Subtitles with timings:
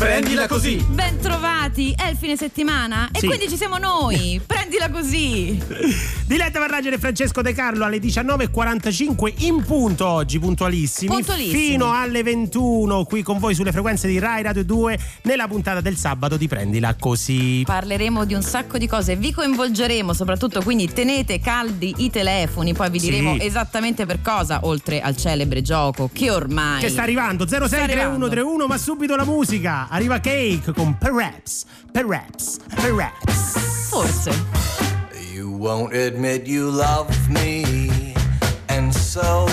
[0.00, 0.82] Prendila così!
[0.88, 3.22] Bentrovati, è il fine settimana Sì.
[3.26, 4.40] e quindi ci siamo noi.
[4.46, 5.60] Prendila così.
[6.24, 11.10] Diletta Varragene e Francesco De Carlo alle 19.45 in punto oggi, puntualissimi.
[11.12, 11.52] Puntualissimi.
[11.72, 15.96] Fino alle 21 qui con voi sulle frequenze di Rai Radio 2 nella puntata del
[15.98, 17.62] sabato di Prendila Così.
[17.66, 22.88] Parleremo di un sacco di cose, vi coinvolgeremo soprattutto, quindi tenete caldi i telefoni, poi
[22.88, 23.10] vi Sì.
[23.10, 28.78] diremo esattamente per cosa, oltre al celebre gioco che ormai Che sta arrivando 063131 ma
[28.78, 29.88] subito la musica.
[29.90, 33.88] Arriva Cake con Perhaps, Perhaps, Perhaps.
[33.90, 34.28] Forse.
[35.32, 38.14] You won't admit you love me,
[38.68, 39.48] and so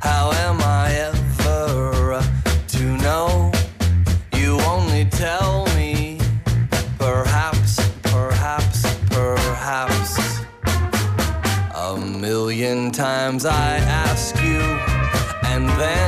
[0.00, 2.22] how am I ever
[2.68, 3.52] to know?
[4.34, 6.18] You only tell me,
[6.98, 10.40] perhaps, perhaps, perhaps.
[11.74, 14.62] A million times I ask you,
[15.44, 16.07] and then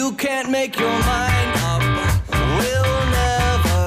[0.00, 1.82] You can't make your mind up,
[2.58, 3.84] we'll never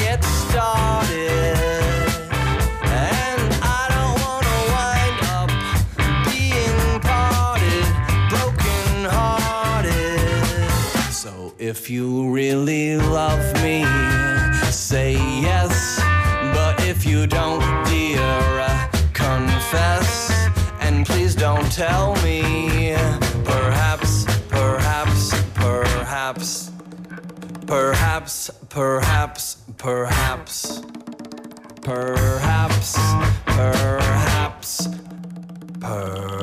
[0.00, 1.58] get started.
[2.82, 3.42] And
[3.78, 5.50] I don't wanna wind up
[6.30, 6.80] being
[7.12, 7.86] parted,
[8.32, 10.72] broken hearted.
[11.12, 13.84] So if you really love me,
[14.70, 15.12] say
[15.48, 16.00] yes.
[16.56, 18.32] But if you don't, dear,
[18.70, 20.10] uh, confess.
[20.80, 23.27] And please don't tell me.
[27.68, 30.80] Perhaps, perhaps, perhaps.
[31.82, 32.96] Perhaps,
[33.44, 34.88] perhaps.
[35.76, 36.38] Perhaps.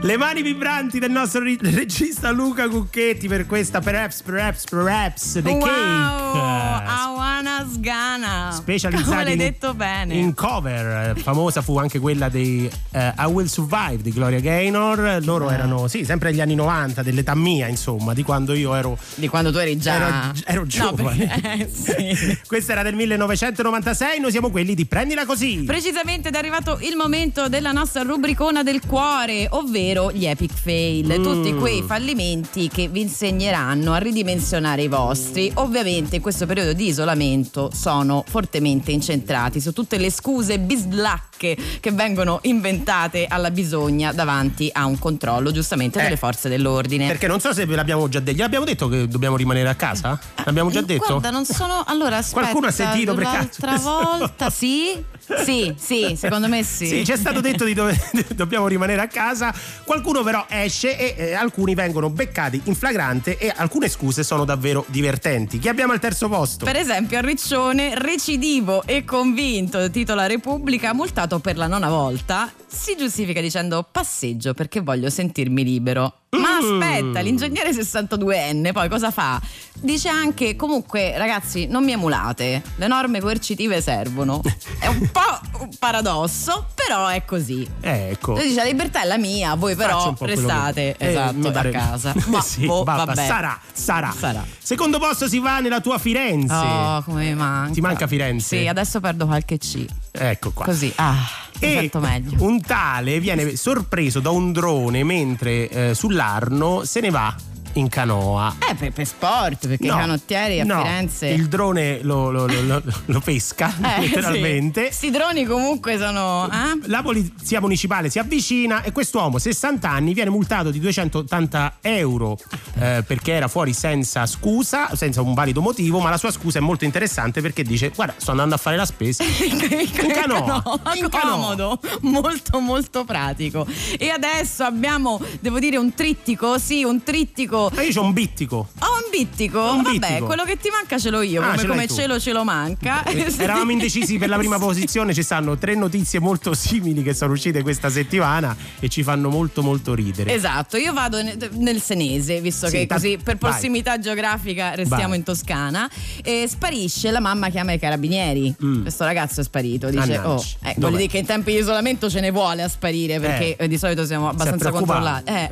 [0.00, 5.60] Le mani vibranti del nostro regista Luca Cucchetti per questa Perhaps, Perhaps, Perhaps The wow,
[5.60, 6.55] Cake.
[6.84, 8.50] Awana Sgana.
[8.52, 10.14] Specializzati Come l'hai in- detto bene.
[10.14, 15.18] In cover, Eh, famosa fu anche quella dei eh, I Will Survive di Gloria Gaynor.
[15.24, 19.28] Loro erano, sì, sempre negli anni 90, dell'età mia, insomma, di quando io ero, Di
[19.28, 21.26] quando tu eri già ero, ero No, giovane.
[21.26, 22.38] perché- eh, sì.
[22.46, 25.62] Questa era del 1996, noi siamo quelli di Prendila così.
[25.66, 31.18] Precisamente ed è arrivato il momento della nostra rubricona del cuore, ovvero gli epic fail,
[31.18, 31.22] Mm.
[31.22, 35.50] tutti quei fallimenti che vi insegneranno a ridimensionare i vostri.
[35.54, 41.90] Ovviamente in questo periodo di isolamento sono fortemente incentrati su tutte le scuse bislacche che
[41.92, 46.02] vengono inventate alla bisogna davanti a un controllo giustamente Eh.
[46.04, 47.06] delle forze dell'ordine.
[47.06, 48.36] Perché non so se ve l'abbiamo già detto.
[48.36, 50.18] Gliel'abbiamo detto che dobbiamo rimanere a casa?
[50.44, 51.06] L'abbiamo già Eh, detto?
[51.06, 51.84] Guarda, non sono.
[51.86, 52.40] Allora, aspetta.
[52.40, 55.04] Qualcuno ha sentito per caso L'altra volta, sì?
[55.44, 56.86] Sì, sì, secondo me sì.
[56.86, 57.98] Sì, ci è stato detto di dove
[58.34, 59.52] dobbiamo rimanere a casa.
[59.84, 64.84] Qualcuno però esce e eh, alcuni vengono beccati in flagrante e alcune scuse sono davvero
[64.88, 65.58] divertenti.
[65.58, 66.55] Chi abbiamo al terzo posto?
[66.64, 72.96] Per esempio, a Riccione, recidivo e convinto, titola Repubblica, multato per la nona volta, si
[72.96, 76.25] giustifica dicendo passeggio perché voglio sentirmi libero.
[76.40, 76.80] Ma Mm.
[76.82, 79.40] aspetta, l'ingegnere 62enne poi cosa fa?
[79.78, 84.40] Dice anche comunque ragazzi non mi emulate, le norme coercitive servono.
[84.78, 87.66] È un po' un paradosso, però è così.
[87.80, 88.32] Eh, ecco.
[88.34, 91.68] Lui dice la libertà è la mia, voi però restate che- eh, esatto mi pare-
[91.68, 92.14] a casa.
[92.26, 93.26] Ma sì, boh, vabbè, vabbè.
[93.26, 94.44] sarà, sarà, Sarà.
[94.58, 96.54] Secondo posto si va nella tua Firenze.
[96.54, 97.72] Oh, come mi manca.
[97.72, 98.58] Ti manca Firenze?
[98.60, 99.84] Sì, adesso perdo qualche C.
[100.12, 100.64] Ecco qua.
[100.64, 101.12] Così, ah,
[101.60, 102.42] mi E sento meglio.
[102.44, 105.94] un tale viene sorpreso da un drone mentre eh,
[106.26, 107.34] sull'Arno se ne va
[107.78, 108.54] in canoa.
[108.70, 111.28] Eh, per, per sport, perché No, i canottieri a no, Firenze.
[111.28, 114.86] Il drone lo, lo- lo- lo- pesca, Eh, letteralmente.
[114.90, 114.96] sì.
[114.96, 116.48] Sti droni comunque sono.
[116.50, 116.78] eh?
[116.88, 122.36] La polizia municipale si avvicina e quest'uomo, 60 anni, viene multato di 280 euro
[122.78, 126.62] eh, perché era fuori senza scusa, senza un valido motivo, ma la sua scusa è
[126.62, 129.24] molto interessante perché dice guarda sto andando a fare la spesa.
[129.46, 130.62] in canoa,
[130.94, 133.66] in comodo, molto molto pratico.
[133.98, 137.65] E adesso abbiamo, devo dire, un trittico, sì, un trittico.
[137.74, 138.56] Ma io c'ho un bittico.
[138.80, 139.60] Oh, un bittico?
[139.60, 140.26] Un Vabbè, bittico.
[140.26, 141.94] quello che ti manca ce l'ho io, Ah, come, ce come tu.
[141.94, 143.04] cielo ce lo manca.
[143.06, 147.62] Eravamo indecisi per la prima posizione, ci stanno tre notizie molto simili che sono uscite
[147.62, 150.32] questa settimana e ci fanno molto molto ridere.
[150.32, 153.50] Esatto, io vado ne- nel senese, visto Sì, che così per vai.
[153.50, 155.18] prossimità geografica restiamo Vai.
[155.18, 155.88] in Toscana.
[156.22, 158.54] E sparisce, la mamma chiama i carabinieri.
[158.82, 159.88] Questo ragazzo è sparito.
[159.88, 160.28] Dice: Mannaggia.
[160.30, 160.80] Oh, eh, Mm.
[160.80, 163.64] Vuol dire che in tempi di isolamento ce ne vuole a sparire perché Eh.
[163.64, 165.32] eh, di solito siamo abbastanza controllati.
[165.32, 165.48] Eh.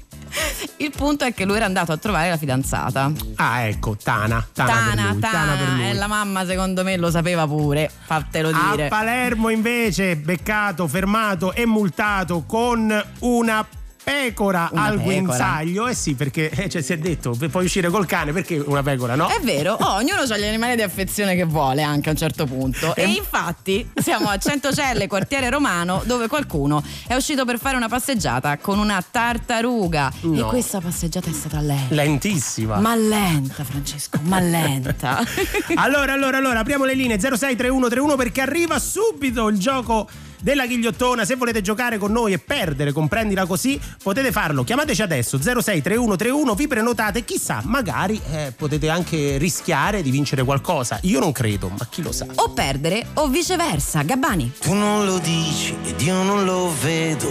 [0.78, 3.10] Il punto è che lui era andato a trovare la fidanzata.
[3.36, 4.46] Ah, ecco, Tana.
[4.52, 5.88] Tana, per Tana, lui, Tana per lui.
[5.88, 8.88] e la mamma secondo me lo sapeva pure, fatelo A dire.
[8.88, 13.66] Palermo invece beccato, fermato e multato con una
[14.02, 15.04] pecora Una al pecora.
[15.14, 15.86] guinzaglio.
[15.88, 19.14] Eh sì, perché eh, cioè, si è detto, puoi uscire col cane, perché una pecora,
[19.14, 19.28] no?
[19.28, 22.46] È vero, oh, ognuno ha gli animali di affezione che vuole anche a un certo
[22.46, 22.94] punto.
[22.94, 28.58] E infatti siamo a Centocelle, quartiere romano, dove qualcuno è uscito per fare una passeggiata
[28.58, 30.10] con una tartaruga.
[30.22, 30.46] E No.
[30.46, 31.94] questa passeggiata è stata lenta.
[31.94, 32.78] Lentissima.
[32.80, 35.20] Ma lenta, Francesco, ma lenta.
[35.74, 40.08] Allora, allora, allora, apriamo le linee 063131 perché arriva subito il gioco
[40.42, 41.24] della ghigliottona.
[41.24, 44.64] Se volete giocare con noi e perdere, comprendila così, potete farlo.
[44.64, 50.98] Chiamateci adesso 063131, vi prenotate, chissà, magari eh, potete anche rischiare di vincere qualcosa.
[51.02, 52.26] Io non credo, ma chi lo sa.
[52.34, 54.02] o perdere o viceversa.
[54.02, 54.52] Gabbani.
[54.60, 57.30] Tu non lo dici ed io non lo vedo.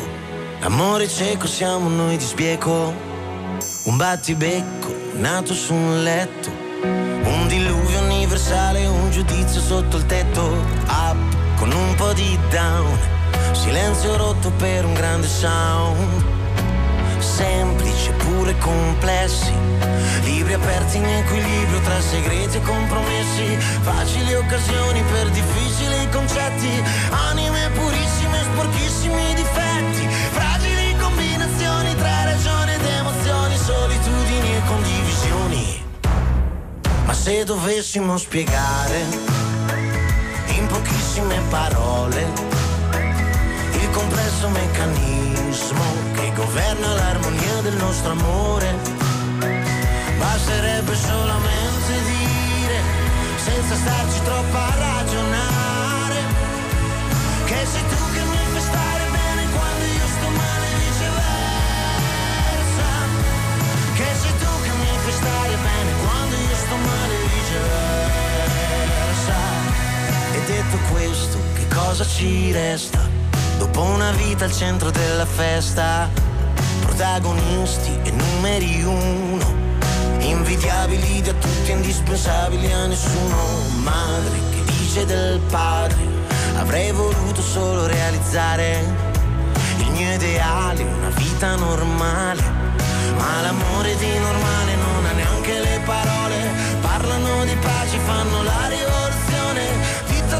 [0.62, 3.10] Amore cieco siamo noi di sbieco.
[3.84, 6.50] Un battibecco nato su un letto.
[6.82, 10.42] Un diluvio universale, un giudizio sotto il tetto.
[10.88, 12.98] Up con un po' di down.
[13.52, 16.26] Silenzio rotto per un grande sound.
[17.20, 19.54] Semplici eppure complessi.
[20.24, 23.56] Libri aperti in equilibrio tra segreti e compromessi.
[23.82, 26.84] Facili occasioni per difficili concetti.
[27.30, 30.08] Anime purissime, sporchissimi difetti.
[30.32, 35.84] Fragili combinazioni tra ragione ed emozioni, solitudini e condivisioni.
[37.06, 39.41] Ma se dovessimo spiegare
[41.12, 42.26] pochissime parole.
[43.74, 48.74] Il complesso meccanismo che governa l'armonia del nostro amore,
[50.18, 52.80] basterebbe solamente dire,
[53.36, 56.20] senza starci troppo a ragionare,
[57.44, 62.08] che sei tu che mi fai stare bene quando io sto male e viceversa,
[63.96, 67.81] che sei tu che mi fai stare bene quando io sto male e viceversa.
[70.52, 73.00] Detto questo, che cosa ci resta?
[73.58, 76.10] Dopo una vita al centro della festa,
[76.82, 79.46] protagonisti e numeri uno,
[80.20, 83.38] invidiabili da tutti, indispensabili a nessuno.
[83.82, 86.04] Madre che dice del padre,
[86.58, 88.84] avrei voluto solo realizzare
[89.78, 92.44] il mio ideale, una vita normale.
[93.16, 96.36] Ma l'amore di normale non ha neanche le parole,
[96.82, 98.62] parlano di pace, fanno la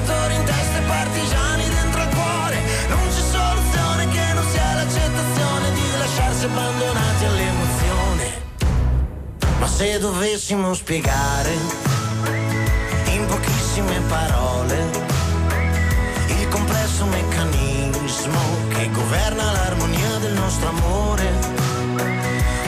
[0.02, 5.74] dittatori in testa e partigiani dentro al cuore, non c'è soluzione che non sia l'accettazione
[5.74, 8.26] di lasciarsi abbandonati all'emozione.
[9.60, 11.54] Ma se dovessimo spiegare
[13.06, 14.90] in pochissime parole
[16.28, 18.40] il complesso meccanismo
[18.70, 21.32] che governa l'armonia del nostro amore,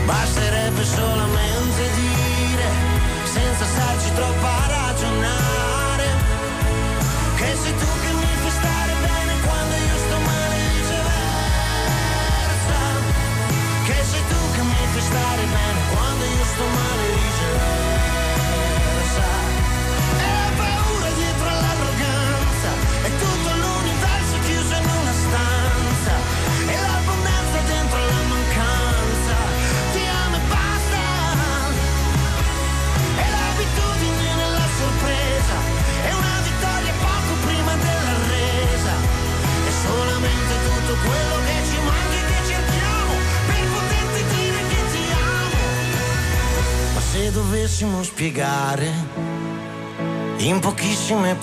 [0.05, 2.65] basterebbe solamente dire,
[3.23, 5.62] senza starci troppo a ragionare,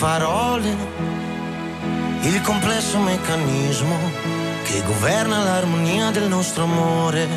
[0.01, 0.75] parole
[2.21, 3.95] il complesso meccanismo
[4.63, 7.27] che governa l'armonia del nostro amore,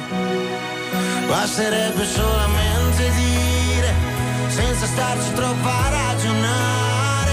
[1.29, 3.93] Basterebbe solamente dire,
[4.49, 7.33] senza starci troppo a ragionare,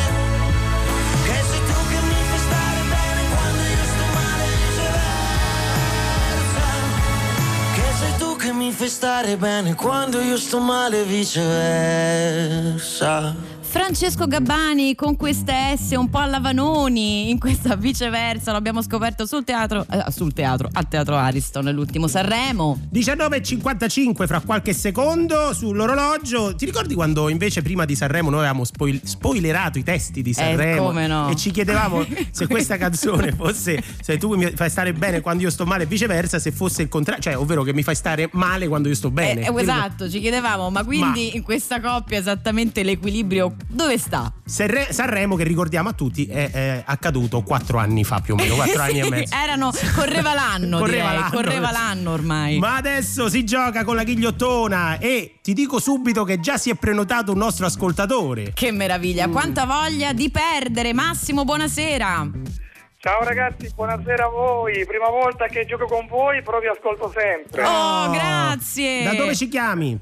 [8.36, 12.12] che mi fai stare bene quando io sto male male viceversa.
[13.72, 19.46] Francesco Gabbani con queste S un po' alla Vanoni, in questa viceversa, l'abbiamo scoperto sul
[19.46, 22.78] teatro, eh, sul teatro, al teatro Ariston, l'ultimo Sanremo.
[22.94, 26.54] 19.55 fra qualche secondo sull'orologio.
[26.54, 30.92] Ti ricordi quando invece prima di Sanremo noi avevamo spoil- spoilerato i testi di Sanremo?
[31.00, 31.30] Eh, no.
[31.30, 35.50] E ci chiedevamo se questa canzone fosse se tu mi fai stare bene quando io
[35.50, 38.68] sto male e viceversa, se fosse il contrario, cioè ovvero che mi fai stare male
[38.68, 39.48] quando io sto bene.
[39.48, 44.32] Eh, eh, esatto, ci chiedevamo, ma quindi in questa coppia esattamente l'equilibrio dove sta?
[44.46, 48.56] Sanre- Sanremo, che ricordiamo a tutti, è, è accaduto quattro anni fa più o meno,
[48.56, 49.36] quattro anni e mezzo.
[49.36, 51.36] Erano, correva l'anno, Correva direi, l'anno.
[51.36, 52.58] correva l'anno ormai.
[52.60, 56.76] Ma adesso si gioca con la ghigliottona e ti dico subito che già si è
[56.76, 58.52] prenotato un nostro ascoltatore.
[58.54, 59.32] Che meraviglia, Mm.
[59.32, 60.94] quanta voglia di perdere.
[60.94, 62.30] Massimo, buonasera.
[63.04, 64.86] Ciao ragazzi, buonasera a voi.
[64.86, 67.64] Prima volta che gioco con voi, però vi ascolto sempre.
[67.66, 69.04] Oh, grazie.
[69.04, 70.00] Da dove ci chiami?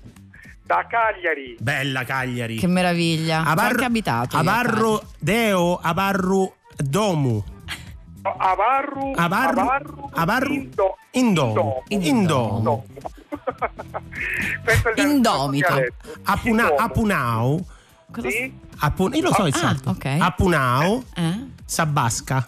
[0.70, 1.58] Da Cagliari.
[1.60, 2.58] Bella Cagliari.
[2.58, 3.40] Che meraviglia.
[3.42, 4.38] Ho anche abitato.
[4.38, 7.44] Abarro Deo, Abarru Domu.
[8.22, 10.96] Avarru, Avarru, Avarru, Avarru, Indo-
[11.90, 12.06] è il
[14.96, 15.74] Indomito.
[16.26, 16.76] Apuna-.
[18.12, 18.54] Cosa- Sì?
[18.82, 19.90] Apun- io lo so il Ah, salto.
[19.90, 20.06] ok.
[20.20, 21.04] Apunau.
[21.16, 21.46] Eh?
[21.66, 22.48] Sabbasca.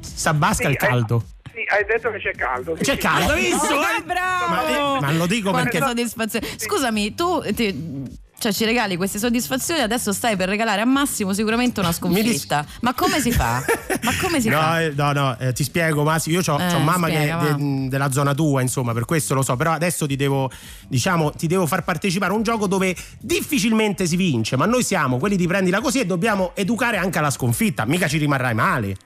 [0.00, 1.22] Sabbasca Sì, il caldo.
[1.24, 1.34] eh,
[1.68, 2.76] hai detto che c'è caldo.
[2.76, 2.98] sì, C'è sì.
[2.98, 3.66] caldo, visto?
[3.74, 4.02] Oh, Eh?
[4.04, 4.94] bravo!
[4.94, 6.46] Ma, ma lo dico Quanta perché soddisfazione.
[6.56, 11.80] Scusami, tu ti- cioè, ci regali queste soddisfazioni, adesso stai per regalare a Massimo sicuramente
[11.80, 12.66] una sconfitta.
[12.82, 13.64] Ma come si fa?
[14.02, 14.82] Ma come si no, fa?
[14.82, 16.30] eh, no, no, eh, ti spiego, Masi.
[16.32, 19.56] Io ho Eh, mamma spiega, che de- della zona tua, insomma, per questo lo so.
[19.56, 20.50] Però adesso ti devo,
[20.86, 24.56] diciamo, ti devo far partecipare a un gioco dove difficilmente si vince.
[24.56, 27.86] Ma noi siamo quelli di prendila così e dobbiamo educare anche alla sconfitta.
[27.86, 28.96] Mica ci rimarrai male.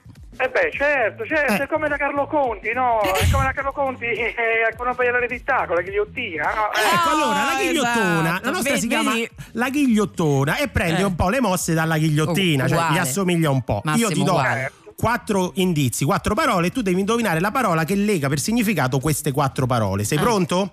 [0.43, 1.63] Eh beh, certo, certo, Eh.
[1.63, 2.99] è come da Carlo Conti, no?
[3.13, 4.33] È come da Carlo Conti eh,
[4.75, 6.71] con una paia l'eredità, con la ghigliottina, no?
[6.73, 8.45] Eh, Ecco, allora la ghigliottona, esatto.
[8.45, 9.13] la nostra si Vedi- chiama
[9.51, 11.05] la ghigliottona e prende Eh.
[11.05, 13.81] un po' le mosse dalla ghigliottina, Oh, cioè gli assomiglia un po'.
[13.83, 14.71] Massimo, Io ti do uguale.
[14.95, 19.31] quattro indizi, quattro parole e tu devi indovinare la parola che lega per significato queste
[19.31, 20.03] quattro parole.
[20.03, 20.21] Sei Ah.
[20.21, 20.71] pronto?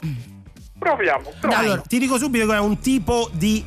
[0.79, 1.63] proviamo, proviamo.
[1.63, 3.63] Allora, ti dico subito che è un tipo di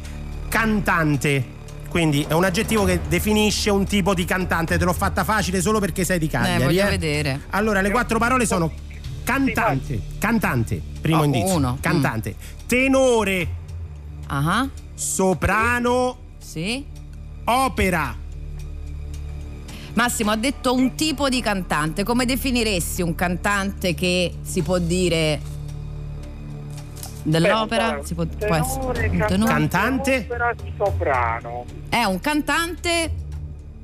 [0.48, 1.60] cantante.
[1.92, 4.78] Quindi è un aggettivo che definisce un tipo di cantante.
[4.78, 6.62] Te l'ho fatta facile solo perché sei di Cagliari.
[6.62, 6.90] Eh, voglio eh.
[6.90, 7.42] vedere.
[7.50, 8.72] Allora, le quattro parole sono
[9.26, 11.56] cantante, cantante, primo Oh, indizio.
[11.56, 11.78] uno.
[11.82, 12.34] Cantante,
[12.66, 13.48] tenore,
[14.28, 16.86] Ah, soprano, sì.
[17.44, 18.16] opera.
[19.94, 22.06] Massimo ha detto un tipo di cantante.
[22.06, 25.42] Come definiresti un cantante che si può dire
[27.24, 27.94] dell'opera?
[27.94, 29.52] Beh, si può, può tenore, essere un tenore?
[29.52, 30.16] Cantante?
[30.30, 31.66] opera, soprano.
[31.90, 33.12] È un cantante.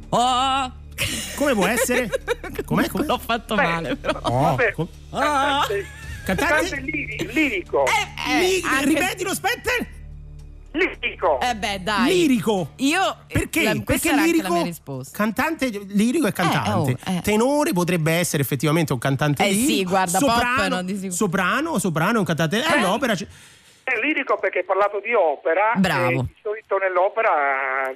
[0.09, 0.71] Oh!
[1.35, 2.09] Come può essere?
[2.65, 2.87] Com'è?
[2.87, 3.05] Com'è?
[3.05, 4.19] L'ho fatto Beh, male, però.
[4.23, 5.85] Oh, vabbè, com- cantante,
[6.25, 6.53] Cantante?
[6.69, 7.85] cantante liri- lirico.
[7.85, 9.71] Eh, anche- Ripetilo, aspetta.
[10.77, 11.39] Lirico.
[11.41, 12.13] Eh beh, dai.
[12.13, 12.71] Lirico.
[12.77, 13.63] Io Perché?
[13.63, 15.17] la- Perché lirico, la mia risposta.
[15.17, 16.97] cantante lirico e cantante.
[17.05, 17.21] oh, eh.
[17.21, 19.71] Tenore potrebbe essere effettivamente un cantante Eh lirico.
[19.71, 21.11] sì, guarda, pop soprano, sicuro.
[21.11, 22.57] soprano, soprano è un cantante.
[22.63, 22.81] Eh, Eh?
[22.81, 23.27] l'opera c'è-
[23.83, 25.73] È lirico perché hai parlato di opera.
[25.77, 26.19] Bravo.
[26.19, 27.89] E di solito nell'opera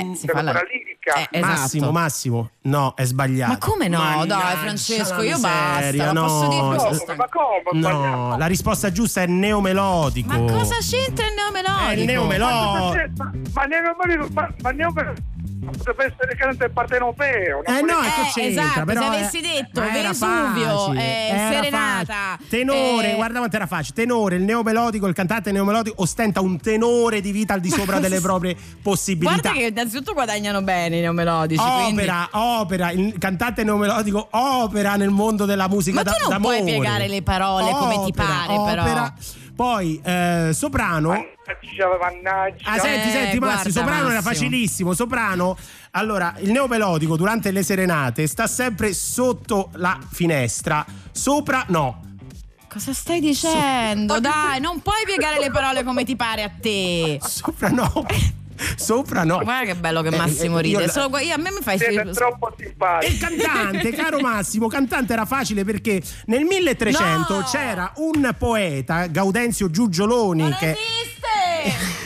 [0.00, 1.14] Eh, si fa la lirica.
[1.14, 1.46] Eh, esatto.
[1.46, 3.52] Massimo, Massimo, no, è sbagliato.
[3.52, 3.98] Ma come no?
[3.98, 6.48] Mannaggia Dai, Francesco, io basta, non posso no.
[6.48, 7.80] dire No, ma come?
[7.80, 8.36] No, sbagliato?
[8.38, 10.28] la risposta giusta è neomelodico.
[10.28, 11.88] Ma cosa c'entra il neomelodico?
[11.88, 13.12] È il neomelodico.
[13.16, 15.30] Ma, ma, neomelodico- ma, ma neomelodico
[15.70, 17.64] potrebbe essere cantante partenopeo.
[17.64, 22.04] Eh no, ecco Eh, c'entra, esatto, però se è- avessi detto era Vesuvio, eh, Serenata,
[22.14, 22.48] facile.
[22.48, 23.94] tenore, eh, guarda quanto era facile.
[23.94, 28.20] Tenore, il neomelodico, il cantante neomelodico ostenta un tenore di vita al di sopra delle
[28.20, 29.40] proprie possibilità.
[29.40, 31.62] Guarda che innanzitutto guadagnano bene i neomelodici.
[31.62, 36.40] quindi- Opera, opera, il cantante neomelodico opera nel mondo della musica Ma da- tu non
[36.40, 36.78] puoi d'amore.
[36.78, 39.12] piegare le parole come ti pare, però.
[39.54, 41.10] Poi eh, soprano.
[41.12, 44.22] Ah, senti, Eh, senti, Massi, guarda, soprano era Massimo.
[44.32, 44.94] facilissimo.
[44.94, 45.56] Soprano,
[45.92, 50.84] allora, il neomelodico durante le serenate sta sempre sotto la finestra.
[51.10, 52.10] Sopra, no.
[52.68, 54.18] Cosa stai dicendo?
[54.18, 57.18] Dai, non puoi piegare le parole come ti pare a te.
[57.22, 57.90] Sopra, no.
[58.76, 59.40] Sopra, no.
[59.42, 60.88] Guarda che bello che Eh, Massimo eh, ride.
[60.88, 65.24] Solo, io- a me mi fai Siete troppo E il cantante, caro Massimo, cantante era
[65.24, 67.42] facile perché nel 1300 No!
[67.44, 72.01] c'era un poeta, Gaudenzio Giugioloni, Non che esiste!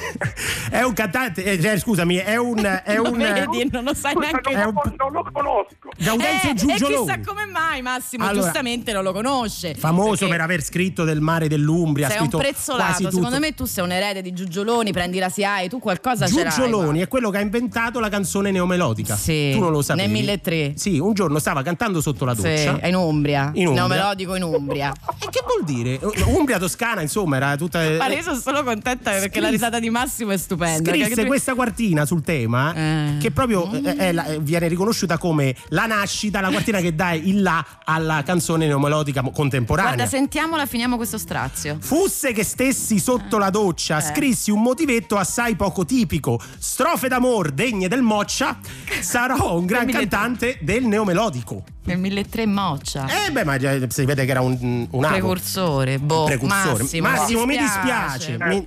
[0.70, 2.54] È un cantante, eh, cioè, scusami, è un.
[2.86, 5.88] È un vedi, non lo sai Scusa, neanche non, un- non lo conosco.
[5.98, 7.06] Gaudenzio Eh, e Giugioloni.
[7.06, 9.74] chissà come mai Massimo Allora, giustamente non lo conosce.
[9.74, 12.08] Famoso per aver scritto del mare dell'Umbria.
[12.08, 13.10] sei un prezzolato, tutto.
[13.12, 16.50] secondo me tu sei un erede di Giugioloni, prendi la SIAE, tu qualcosa ce l'hai.
[16.52, 19.16] Giugioloni è quello che ha inventato la canzone neomelodica.
[19.16, 20.06] Sì, Tu non lo sapevi?
[20.08, 20.72] nel 1003.
[20.76, 22.78] Sì, un giorno stava cantando sotto la Sì, doccia.
[22.80, 23.50] è in Umbria.
[23.54, 23.86] In Umbria.
[23.86, 24.92] Neomelodico in Umbria.
[25.18, 25.98] E che vuol dire?
[26.26, 27.78] Umbria Toscana, insomma, era tutta.
[27.98, 30.90] Ma io sono solo contenta perché Scrisse- la risata di Massimo è stupenda.
[30.90, 33.16] Scrisse tu- questa quartina sul tema Eh.
[33.20, 37.42] che proprio eh, è la- viene riconosciuta come la nascita, la quartina che dà il
[37.42, 39.94] là alla canzone neomelodica contemporanea.
[39.94, 41.76] Guarda, sentiamola, finiamo questo strazio.
[41.80, 44.02] Fusse che stessi sotto la doccia, Eh.
[44.02, 46.40] scrissi un motivetto assai poco tipico.
[46.58, 48.58] Strofe d'amor degne del Moccia,
[49.00, 51.64] sarò un gran mi cantante del neomelodico.
[51.84, 53.06] Nel 1003 Moccia.
[53.26, 55.00] Eh beh, ma già si vede che era un, un.
[55.06, 56.82] Precursore, boh, precursore.
[56.82, 58.28] Massimo, Massimo, mi dispiace.
[58.36, 58.44] dispiace.
[58.54, 58.66] Mi,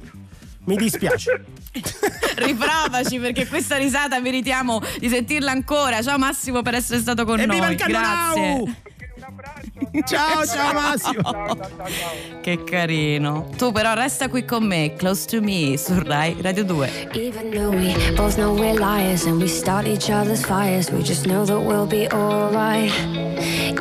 [0.70, 1.44] mi dispiace.
[2.36, 6.02] Riprovaci perché questa risata meritiamo di sentirla ancora.
[6.04, 7.56] Ciao Massimo per essere stato con E noi.
[7.56, 7.76] viva il!
[7.76, 8.76] Grazie.
[9.22, 10.08] Abbraccio.
[10.08, 11.22] Ciao, ciao Massimo.
[11.22, 12.40] Ciao, ciao, ciao, ciao.
[12.42, 13.50] Che carino.
[13.58, 17.10] Tu però resta qui con me, Close to Me, su Rai Radio 2.
[17.14, 21.26] Even though we both know we're liars and we start each other's fires, we just
[21.26, 22.92] know that we'll be alright.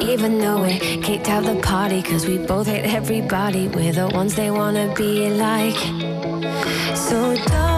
[0.00, 4.34] Even though we kicked out the party, cause we both hate everybody, we're the ones
[4.34, 5.76] they wanna be like.
[6.94, 7.77] So don't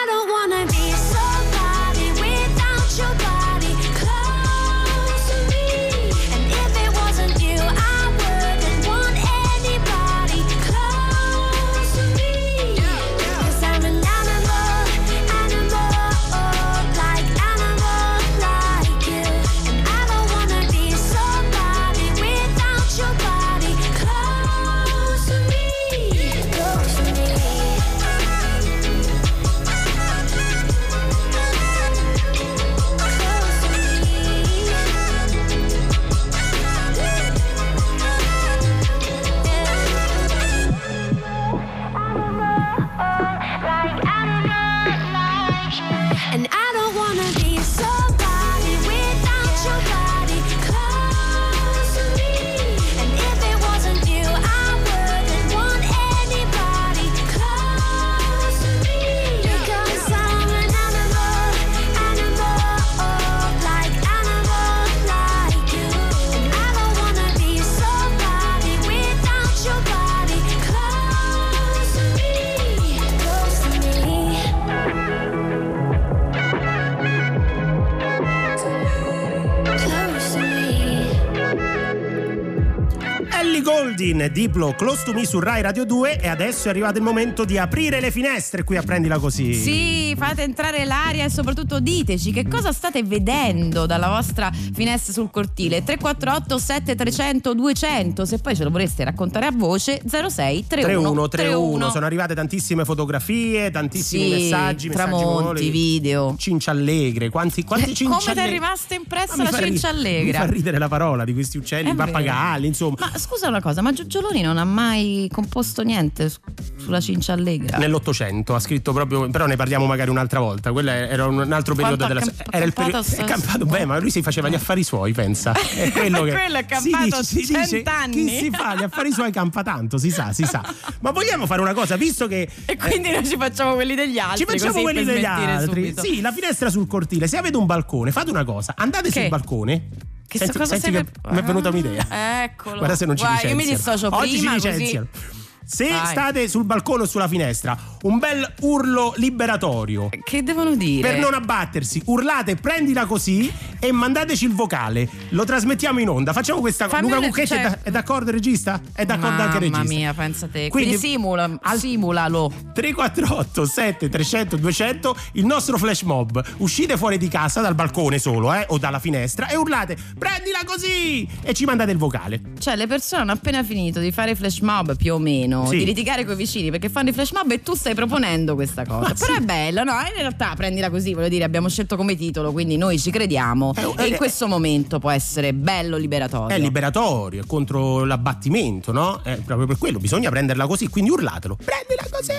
[84.29, 87.57] Diplo, Close to Me su Rai Radio 2 e adesso è arrivato il momento di
[87.57, 89.53] aprire le finestre qui a Prendila Così.
[89.53, 95.29] Sì, fate entrare l'aria e soprattutto diteci che cosa state vedendo dalla vostra finestra sul
[95.31, 95.83] cortile.
[95.83, 102.05] 348 7300 200, se poi ce lo vorreste raccontare a voce 06 31 3131 sono
[102.05, 105.69] arrivate tantissime fotografie, tantissimi Sì, messaggi, messaggi tramonti, voli.
[105.69, 106.35] video.
[106.37, 108.25] Cinciallegre, quanti, quanti Eh, cinciallegri?
[108.33, 110.39] come ti è rimasta impressa mi la fa ri- cinciallegra?
[110.39, 112.95] Mi fa ridere la parola di questi uccelli, i pappagalli, insomma.
[112.99, 116.39] Ma scusa una cosa, ma Giugioloni non ha mai composto niente su-
[116.75, 117.77] sulla cinciallegra?
[117.77, 120.73] Nell'Ottocento ha scritto proprio, però ne parliamo magari un'altra volta.
[120.73, 123.85] Quello era un altro periodo Quanto della camp- era il periodo sto- è campato beh,
[123.85, 125.53] ma lui si faceva gli affari suoi, pensa.
[125.73, 128.11] È quello che Quello è si campato dice- si dice, cent'anni.
[128.11, 130.61] Chi si fa gli affari suoi campa tanto, si sa, si sa.
[130.99, 134.45] Ma vogliamo fare una cosa, visto che E quindi noi ci facciamo quelli degli altri.
[134.45, 135.85] ci facciamo quelli degli altri.
[135.85, 136.01] subito.
[136.03, 137.27] Sì, la finestra sul cortile.
[137.27, 139.21] Se avete un balcone, fate una cosa, andate Che?
[139.21, 139.87] sul balcone.
[140.31, 142.05] Che Senti, cosa senti sei che mi è venuta un'idea.
[142.07, 142.77] Ah, Eccolo.
[142.77, 143.97] Guarda se non ci Guarda, io mi licenziano.
[143.97, 145.40] dissocio Oggi prima ci così.
[145.73, 146.05] Se Vai.
[146.05, 150.09] state sul balcone o sulla finestra, un bel urlo liberatorio.
[150.21, 151.09] Che devono dire?
[151.09, 155.07] Per non abbattersi, urlate, prendila così e mandateci il vocale.
[155.29, 156.33] Lo trasmettiamo in onda.
[156.33, 156.99] Facciamo questa cosa.
[156.99, 158.81] Luca Cucchetti è, cioè- da- è d'accordo, regista?
[158.91, 159.77] È d'accordo anche il regista.
[159.77, 160.67] Mamma mia, pensa te.
[160.67, 162.51] Quindi- Quindi, simula, simulalo.
[162.73, 168.53] 348 7 300 200 il nostro flash mob uscite fuori di casa dal balcone solo
[168.53, 172.85] eh, o dalla finestra e urlate prendila così e ci mandate il vocale Cioè, le
[172.87, 175.77] persone hanno appena finito di fare flash mob più o meno, Sì.
[175.77, 178.85] di litigare con i vicini perché fanno i flash mob e tu stai proponendo questa
[178.85, 178.99] cosa.
[179.07, 179.39] Ma Però sì.
[179.39, 179.93] è bello, no?
[179.93, 183.73] In realtà prendila così, voglio dire, abbiamo scelto come titolo, quindi noi ci crediamo.
[183.75, 186.55] Eh, e eh, in questo momento può essere bello liberatorio.
[186.55, 189.21] è liberatorio è contro l'abbattimento no?
[189.23, 192.31] È proprio per quello bisogna prenderla così quindi urlatelo prendila così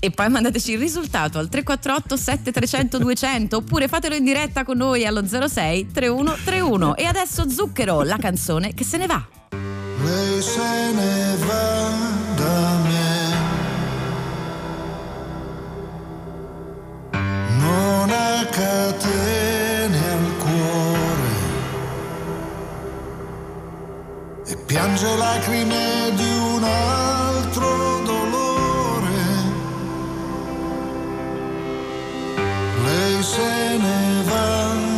[0.00, 5.04] E poi mandateci il risultato al 348 7300 200 oppure fatelo in diretta con noi
[5.04, 6.96] allo 06 3131.
[6.96, 9.25] E adesso Zucchero, la canzone che se ne va.
[10.06, 11.90] Se ne va
[12.36, 13.10] da me.
[17.58, 21.36] Non ha catene al cuore.
[24.46, 29.24] E piange lacrime di un altro dolore.
[32.84, 34.95] Lei se ne va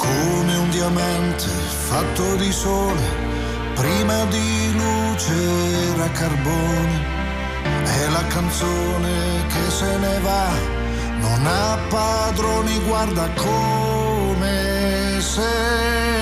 [0.00, 1.48] come un diamante
[1.88, 3.02] fatto di sole,
[3.74, 5.34] prima di luce
[5.92, 6.96] era carbone,
[7.84, 10.48] è la canzone che se ne va,
[11.20, 16.19] non ha padroni, guarda come se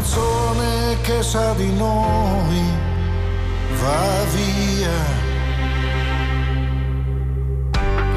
[0.00, 2.62] canzone che sa di noi
[3.82, 4.98] va via.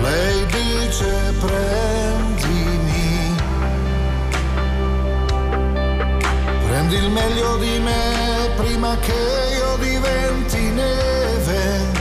[0.02, 3.36] Lei dice prendimi,
[6.68, 9.22] prendi il meglio di me prima che
[9.58, 11.92] io diventi neve.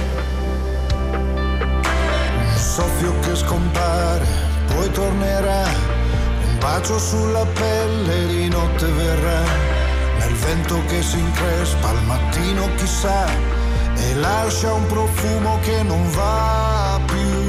[2.38, 4.27] Un soffio che scompare,
[4.75, 5.64] poi tornerà,
[6.47, 9.71] un bacio sulla pelle di notte verrà,
[10.33, 13.27] nel vento che si increspa al mattino chissà
[13.95, 17.41] e lascia un profumo che non va più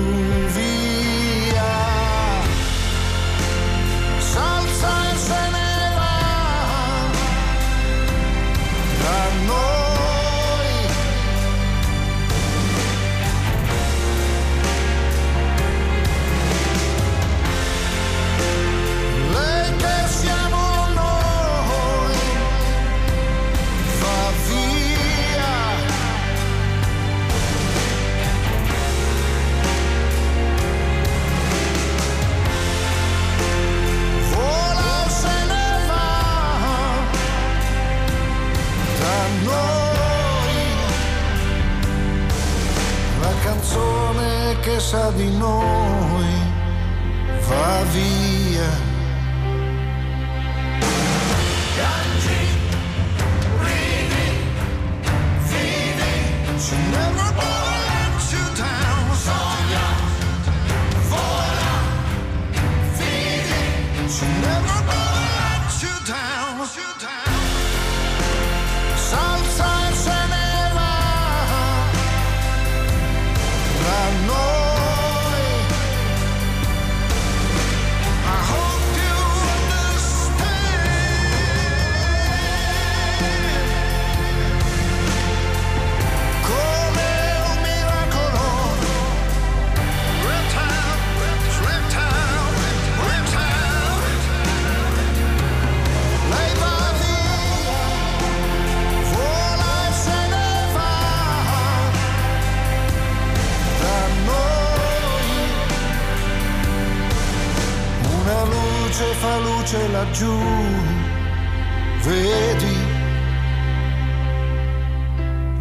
[45.15, 46.33] di noi
[47.47, 48.22] va via.
[109.23, 110.37] Fa luce laggiù,
[112.03, 112.75] vedi?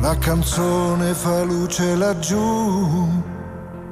[0.01, 3.09] La canzone fa luce laggiù,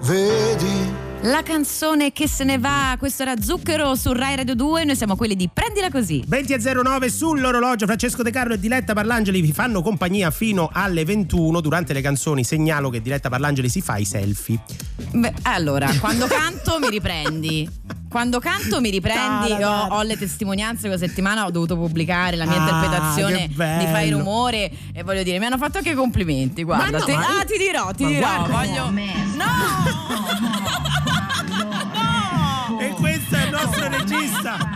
[0.02, 0.92] vedi?
[1.22, 5.14] La canzone che se ne va, questo era Zucchero su Rai Radio 2, noi siamo
[5.14, 6.24] quelli di Prendila Così.
[6.28, 11.60] 20.09 sull'orologio, Francesco De Carlo e Diletta Parlangeli vi fanno compagnia fino alle 21.
[11.60, 14.58] Durante le canzoni segnalo che Diletta Parlangeli si fa i selfie.
[15.12, 17.99] Beh, allora, quando canto mi riprendi.
[18.10, 22.56] Quando canto mi riprendi, ho, ho le testimonianze questa settimana, ho dovuto pubblicare la mia
[22.56, 26.98] Ah, interpretazione di Fai rumore e voglio dire, mi hanno fatto anche complimenti, guarda.
[26.98, 28.90] no, Ti- ma- ah, ti dirò, ti ma dirò, guarda- voglio
[29.36, 30.38] No!
[32.80, 34.69] E questo è il nostro regista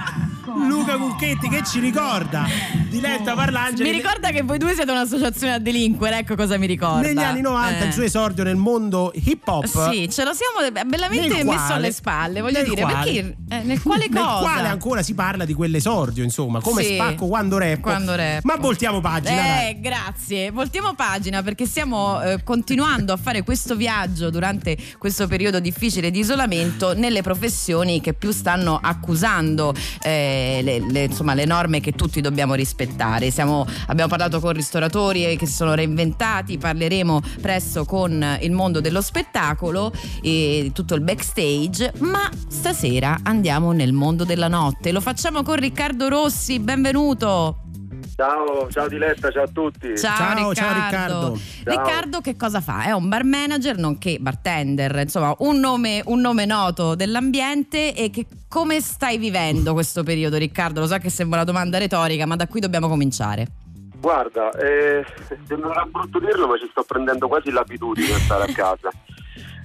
[0.57, 2.47] Luca Cucchetti che ci ricorda
[2.89, 3.91] Diletta Parlangeli.
[3.91, 7.01] Mi ricorda che voi due siete un'associazione a delinquere, ecco cosa mi ricorda.
[7.01, 7.87] Negli anni 90 Eh.
[7.87, 9.65] il suo esordio nel mondo hip hop.
[9.91, 13.37] Sì, ce lo siamo bellamente Nel messo quale- alle spalle, voglio nel dire, quale- perché
[13.49, 14.39] eh, nel quale Nel cosa?
[14.41, 17.81] quale ancora si parla di quell'esordio, insomma, come Sì, spacco quando rap.
[17.81, 18.45] quando rap.
[18.45, 19.71] Ma voltiamo pagina, dai.
[19.71, 20.51] Eh, grazie.
[20.53, 26.21] Voltiamo pagina perché stiamo eh, continuando a fare questo viaggio durante questo periodo difficile di
[26.21, 32.21] isolamento nelle professioni che più stanno accusando eh, le, le- insomma, le norme che tutti
[32.21, 33.31] dobbiamo rispettare.
[33.31, 39.01] Siamo- abbiamo parlato con ristoratori che si sono reinventati, parleremo presto con il mondo dello
[39.01, 44.93] spettacolo e tutto il backstage, ma stasera andiamo nel mondo della notte.
[44.93, 47.64] Lo facciamo con Riccardo Rossi, benvenuto.
[48.17, 49.97] Ciao, ciao Diletta, ciao a tutti.
[49.99, 50.55] Ciao, Ciao, Riccardo.
[50.55, 51.37] ciao, Riccardo.
[51.37, 51.37] Ciao.
[51.65, 52.85] Riccardo che cosa fa?
[52.85, 58.27] È un bar manager, nonché bartender, insomma un nome, un nome noto dell'ambiente e che
[58.49, 60.81] come stai vivendo questo periodo Riccardo?
[60.81, 63.47] Lo so che sembra una domanda retorica ma da qui dobbiamo cominciare.
[63.99, 65.05] Guarda, eh,
[65.47, 68.91] sembrerà brutto dirlo, ma ci sto prendendo quasi l'abitudine a stare a casa.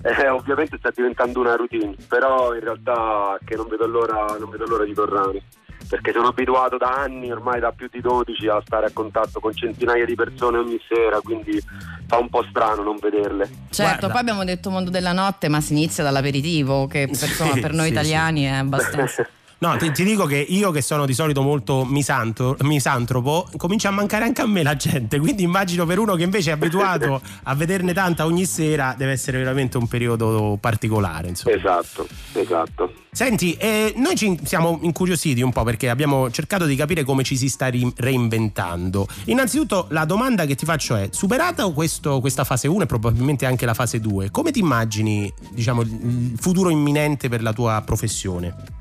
[0.02, 4.66] Eh, ovviamente sta diventando una routine, però in realtà che non vedo l'ora, non vedo
[4.66, 5.44] l'ora di tornare.
[5.88, 9.54] Perché sono abituato da anni, ormai da più di 12, a stare a contatto con
[9.54, 11.62] centinaia di persone ogni sera, quindi
[12.08, 13.46] fa un po' strano non vederle.
[13.70, 14.08] Certo, Guarda.
[14.10, 17.74] poi abbiamo detto mondo della notte ma si inizia dall'aperitivo che per, Sì, insomma, per
[17.74, 19.28] noi sì, italiani è abbastanza...
[19.62, 23.92] No, ti, ti dico che io che sono di solito molto misanto- misantropo, comincia a
[23.92, 27.56] mancare anche a me la gente, quindi immagino per uno che invece è abituato a
[27.56, 31.56] vederne tanta ogni sera deve essere veramente un periodo particolare, insomma.
[31.58, 32.94] esatto, esatto.
[33.12, 37.36] Senti, eh, noi ci siamo incuriositi un po' perché abbiamo cercato di capire come ci
[37.36, 39.08] si sta ri- reinventando.
[39.26, 43.66] Innanzitutto la domanda che ti faccio è, superata questo- questa fase 1 e probabilmente anche
[43.66, 48.78] la fase 2, come ti immagini diciamo, il futuro imminente per la tua professione?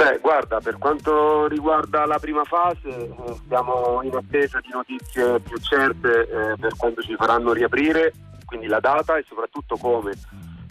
[0.00, 3.12] Beh, guarda, per quanto riguarda la prima fase, eh,
[3.48, 8.14] siamo in attesa di notizie più certe eh, per quando ci faranno riaprire,
[8.46, 10.12] quindi la data e soprattutto come.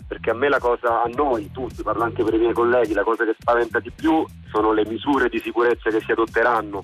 [0.08, 3.04] Perché a me la cosa, a noi tutti, parlo anche per i miei colleghi, la
[3.04, 6.82] cosa che spaventa di più sono le misure di sicurezza che si adotteranno.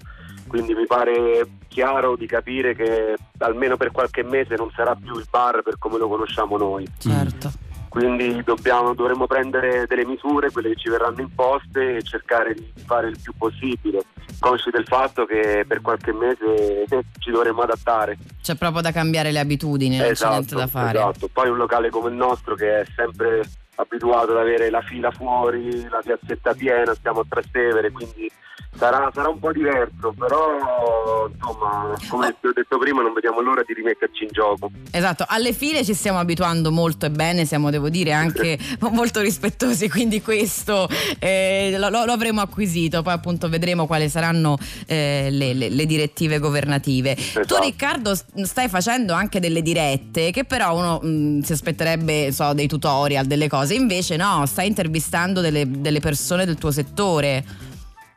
[0.48, 5.26] Quindi mi pare chiaro di capire che almeno per qualche mese non sarà più il
[5.32, 7.65] bar per come lo conosciamo noi Certo.
[7.96, 13.08] Quindi dobbiamo, dovremo prendere delle misure, quelle che ci verranno imposte e cercare di fare
[13.08, 14.04] il più possibile,
[14.38, 16.86] consci del fatto che per qualche mese
[17.20, 18.18] ci dovremo adattare.
[18.42, 20.98] C'è proprio da cambiare le abitudini, non c'è niente da fare.
[20.98, 21.30] esatto.
[21.32, 23.44] Poi un locale come il nostro che è sempre
[23.76, 28.30] abituato ad avere la fila fuori, la piazzetta piena, stiamo a Trastevere, quindi
[28.78, 33.64] sarà, sarà un po' diverso, però insomma, come ti ho detto prima, non vediamo l'ora
[33.66, 34.70] di rimetterci in gioco.
[34.92, 38.58] Esatto, alle file ci stiamo abituando molto e bene, siamo devo dire anche
[38.92, 40.88] molto rispettosi, quindi questo
[41.20, 44.58] eh, lo, lo- avremo acquisito, poi appunto vedremo quali saranno
[44.88, 47.16] eh, le, le- le direttive governative.
[47.16, 47.60] Tu Esatto.
[47.62, 52.68] Riccardo s- stai facendo anche delle dirette che però uno mh, si aspetterebbe so, dei
[52.68, 57.44] tutorial, delle cose, invece no, stai intervistando delle, delle persone del tuo settore.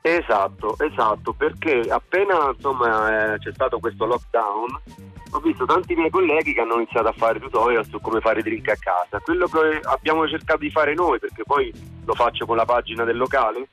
[0.00, 4.66] Esatto, esatto, perché appena insomma eh, c'è stato questo lockdown
[5.30, 8.68] ho visto tanti miei colleghi che hanno iniziato a fare tutorial su come fare drink
[8.68, 9.20] a casa.
[9.20, 11.72] Quello che abbiamo cercato di fare noi, perché poi
[12.04, 13.68] lo faccio con la pagina del locale,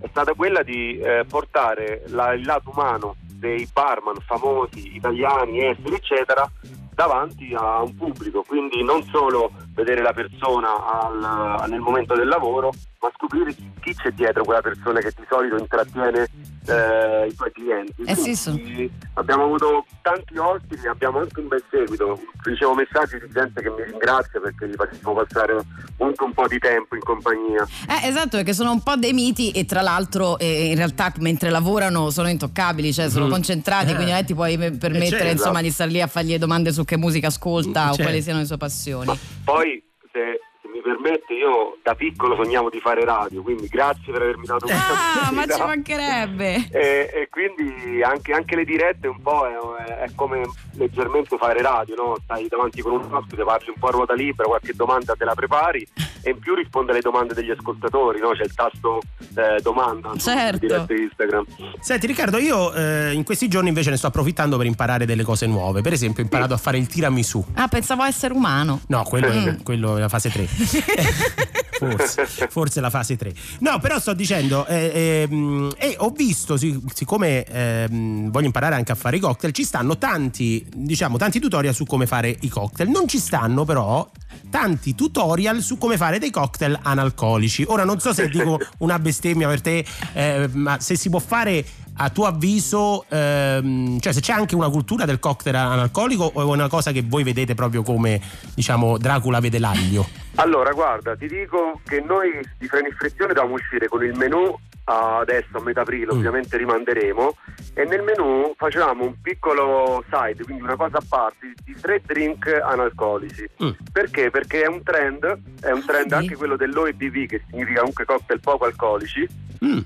[0.00, 5.96] è stata quella di eh, portare la- il lato umano dei barman famosi, italiani, esteri,
[5.96, 6.50] eccetera,
[6.94, 10.68] davanti a un pubblico, quindi non solo vedere la persona
[11.02, 15.24] al- nel momento del lavoro, ma scoprire chi, chi c'è dietro quella persona che di
[15.28, 16.28] solito intrattiene
[16.66, 18.02] eh, i suoi clienti.
[18.04, 18.90] Eh sì, sì.
[19.14, 22.18] Abbiamo avuto tanti ospiti, abbiamo anche un bel seguito.
[22.42, 25.56] Ricevo messaggi di gente che mi ringrazia perché gli facciamo passare
[25.98, 27.66] anche un po' di tempo in compagnia.
[27.88, 31.50] Eh, esatto, perché sono un po' dei miti e tra l'altro eh, in realtà mentre
[31.50, 33.30] lavorano sono intoccabili, cioè sono Mhm.
[33.30, 33.94] concentrati, Eh.
[33.94, 35.32] quindi non è ti puoi me- permettere certo.
[35.32, 38.02] insomma di star lì a fargli domande su che musica ascolta o Certo.
[38.02, 39.18] quali siano le sue passioni.
[39.44, 40.40] Poi, se,
[40.84, 45.32] permette, io da piccolo sognavo di fare radio, quindi grazie per avermi dato questa Ah,
[45.32, 46.68] ma ci mancherebbe.
[46.74, 50.42] E, e quindi anche, anche le dirette un po' è, è come
[50.72, 52.16] leggermente fare radio, no?
[52.22, 55.34] Stai davanti con un ospite, parli un po' a ruota libera, qualche domanda te la
[55.34, 55.86] prepari
[56.22, 58.30] e in più risponde alle domande degli ascoltatori, no?
[58.30, 59.00] C'è il tasto
[59.36, 60.58] eh, domanda Certo.
[60.58, 61.44] dirette Instagram.
[61.80, 65.46] Senti Riccardo, io eh, in questi giorni invece ne sto approfittando per imparare delle cose
[65.46, 65.80] nuove.
[65.80, 67.44] Per esempio, ho imparato a fare il tiramisù.
[67.54, 68.80] Ah, pensavo essere umano.
[68.88, 69.46] No, quello, Mm.
[69.48, 70.42] è, quello è la fase 3.
[71.78, 73.32] forse, forse la fase 3.
[73.60, 78.92] No, però sto dicendo, eh, ehm, e ho visto, sic- siccome ehm, voglio imparare anche
[78.92, 82.90] a fare i cocktail, ci stanno tanti, diciamo, tanti tutorial su come fare i cocktail.
[82.90, 84.08] Non ci stanno però
[84.50, 87.64] tanti tutorial su come fare dei cocktail analcolici.
[87.66, 91.64] Ora non so se dico una bestemmia per te, eh, ma se si può fare
[91.96, 96.44] a tuo avviso, ehm, cioè se c'è anche una cultura del cocktail analcolico o è
[96.44, 98.20] una cosa che voi vedete proprio come,
[98.54, 100.06] diciamo, Dracula vede l'aglio?
[100.36, 104.54] Allora, guarda, ti dico che noi di Freni in Frizione dobbiamo uscire con il menù
[104.86, 106.16] adesso a metà aprile, Mm.
[106.18, 107.36] ovviamente rimanderemo,
[107.72, 112.46] e nel menù facevamo un piccolo side, quindi una cosa a parte, di tre drink
[112.62, 113.48] analcolici.
[113.62, 113.70] Mm.
[113.92, 114.30] Perché?
[114.30, 115.24] Perché è un trend,
[115.60, 116.14] è un trend vedi?
[116.14, 119.26] anche quello dell'OEBV, che significa comunque cocktail poco alcolici,
[119.64, 119.78] Mm.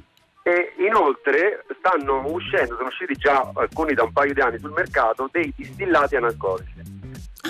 [0.49, 5.29] E inoltre stanno uscendo, sono usciti già alcuni da un paio di anni sul mercato,
[5.31, 6.73] dei distillati analcolici.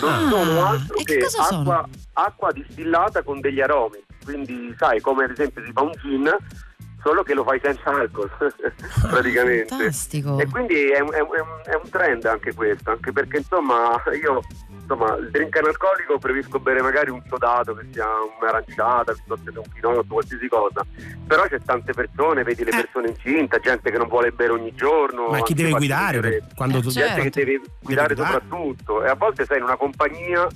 [0.00, 4.02] Non Ah, sono altro che acqua, acqua distillata con degli aromi.
[4.24, 6.36] Quindi, sai, come ad esempio si fa un gin,
[7.02, 8.30] solo che lo fai senza alcol,
[9.10, 9.66] praticamente.
[9.68, 10.38] Fantastico.
[10.38, 14.00] E quindi è è un- è un- è un trend anche questo, anche perché insomma
[14.20, 14.40] io
[14.88, 18.06] insomma il drink analcolico preferisco bere magari un sodato che sia
[18.40, 20.84] un'aranciata piuttosto che un pinotto, qualsiasi cosa.
[21.26, 22.76] Però c'è tante persone, vedi le Eh.
[22.80, 25.28] persone incinte, gente che non vuole bere ogni giorno.
[25.28, 26.20] Ma chi deve guidare?
[26.20, 26.90] vedere- Quando tu...
[26.90, 27.20] certo.
[27.20, 28.40] gente che deve guidare guidare.
[28.40, 30.46] soprattutto e a volte sei in una compagnia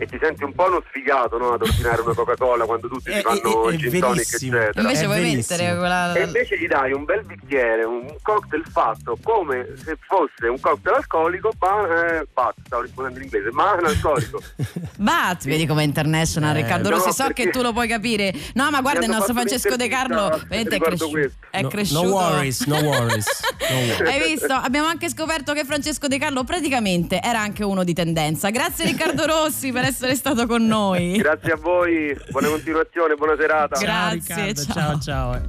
[0.00, 3.16] e ti senti un po' uno sfigato no, ad ordinare una Coca-Cola quando tutti È-
[3.16, 6.12] si fanno è- è il gin tonic eccetera Invece È vuoi mettere quella.
[6.14, 10.96] e invece gli dai un bel bicchiere, un cocktail fatto come se fosse un cocktail
[10.96, 14.40] alcolico, ma eh, bat, stavo rispondendo in inglese, ma analcolico.
[14.96, 18.32] Bat, vedi come international Eh, Riccardo no, Rossi, so perché- che tu lo puoi capire.
[18.54, 22.02] No, ma guarda il nostro Francesco De Carlo veramente è, cresci- è No- cresciuto.
[22.02, 23.26] No worries, no worries.
[23.68, 24.00] no worries.
[24.08, 24.52] Hai visto?
[24.52, 28.50] Abbiamo anche scoperto che Francesco De Carlo praticamente era anche uno di tendenza.
[28.50, 31.16] Grazie Riccardo Rossi per essere stato con noi.
[31.22, 33.76] Grazie a voi, buona continuazione, buona serata.
[33.76, 34.74] Ciao, Grazie, ciao.
[34.74, 35.40] ciao ciao.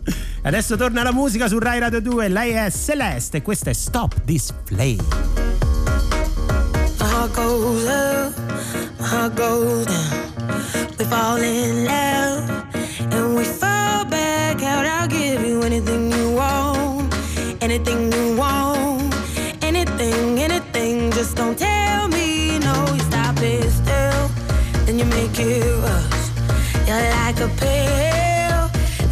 [0.43, 2.27] Adesso torna la musica su Rai Radio 2.
[2.29, 4.97] Lei è Celeste e questa è Stop This Flame.
[6.99, 8.33] My heart goes up,
[8.99, 10.29] heart goes down.
[10.97, 12.49] We fall in love
[13.11, 14.85] and we fall back out.
[14.85, 17.13] I'll give you anything you want,
[17.59, 19.13] anything you want,
[19.61, 21.11] anything, anything.
[21.11, 21.80] Just don't tell
[25.01, 26.29] you make it rush.
[26.87, 28.61] You're like a pill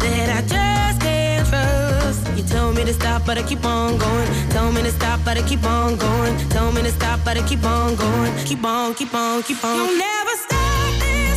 [0.02, 2.36] that I just can't trust.
[2.36, 4.28] You tell me to stop, but I keep on going.
[4.50, 6.36] Tell me to stop, but I keep on going.
[6.48, 8.32] Tell me to stop, but I keep on going.
[8.44, 9.76] Keep on, keep on, keep on.
[9.76, 11.29] You'll never stop this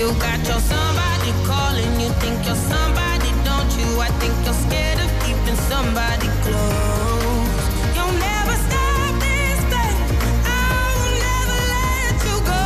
[0.00, 4.00] You got your somebody calling, you think you're somebody, don't you?
[4.00, 7.64] I think you're scared of keeping somebody close.
[7.94, 9.60] You'll never stop this.
[10.48, 10.64] I
[10.96, 12.64] will never let you go.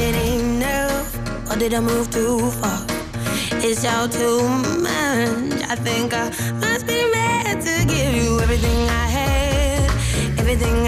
[0.00, 1.08] It enough?
[1.50, 2.86] Or did I move too far?
[3.60, 4.48] It's all too
[4.80, 5.62] much.
[5.68, 9.90] I think I must be mad to give you everything I had,
[10.40, 10.87] everything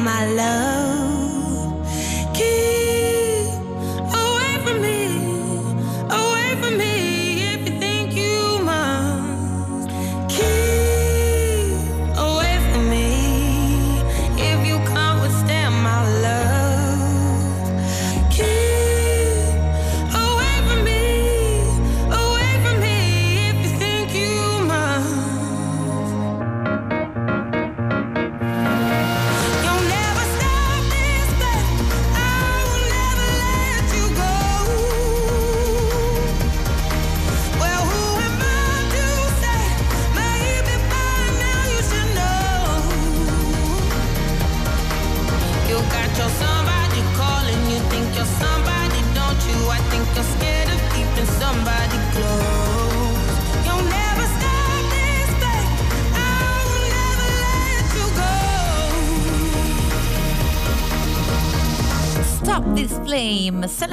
[0.00, 0.89] my love.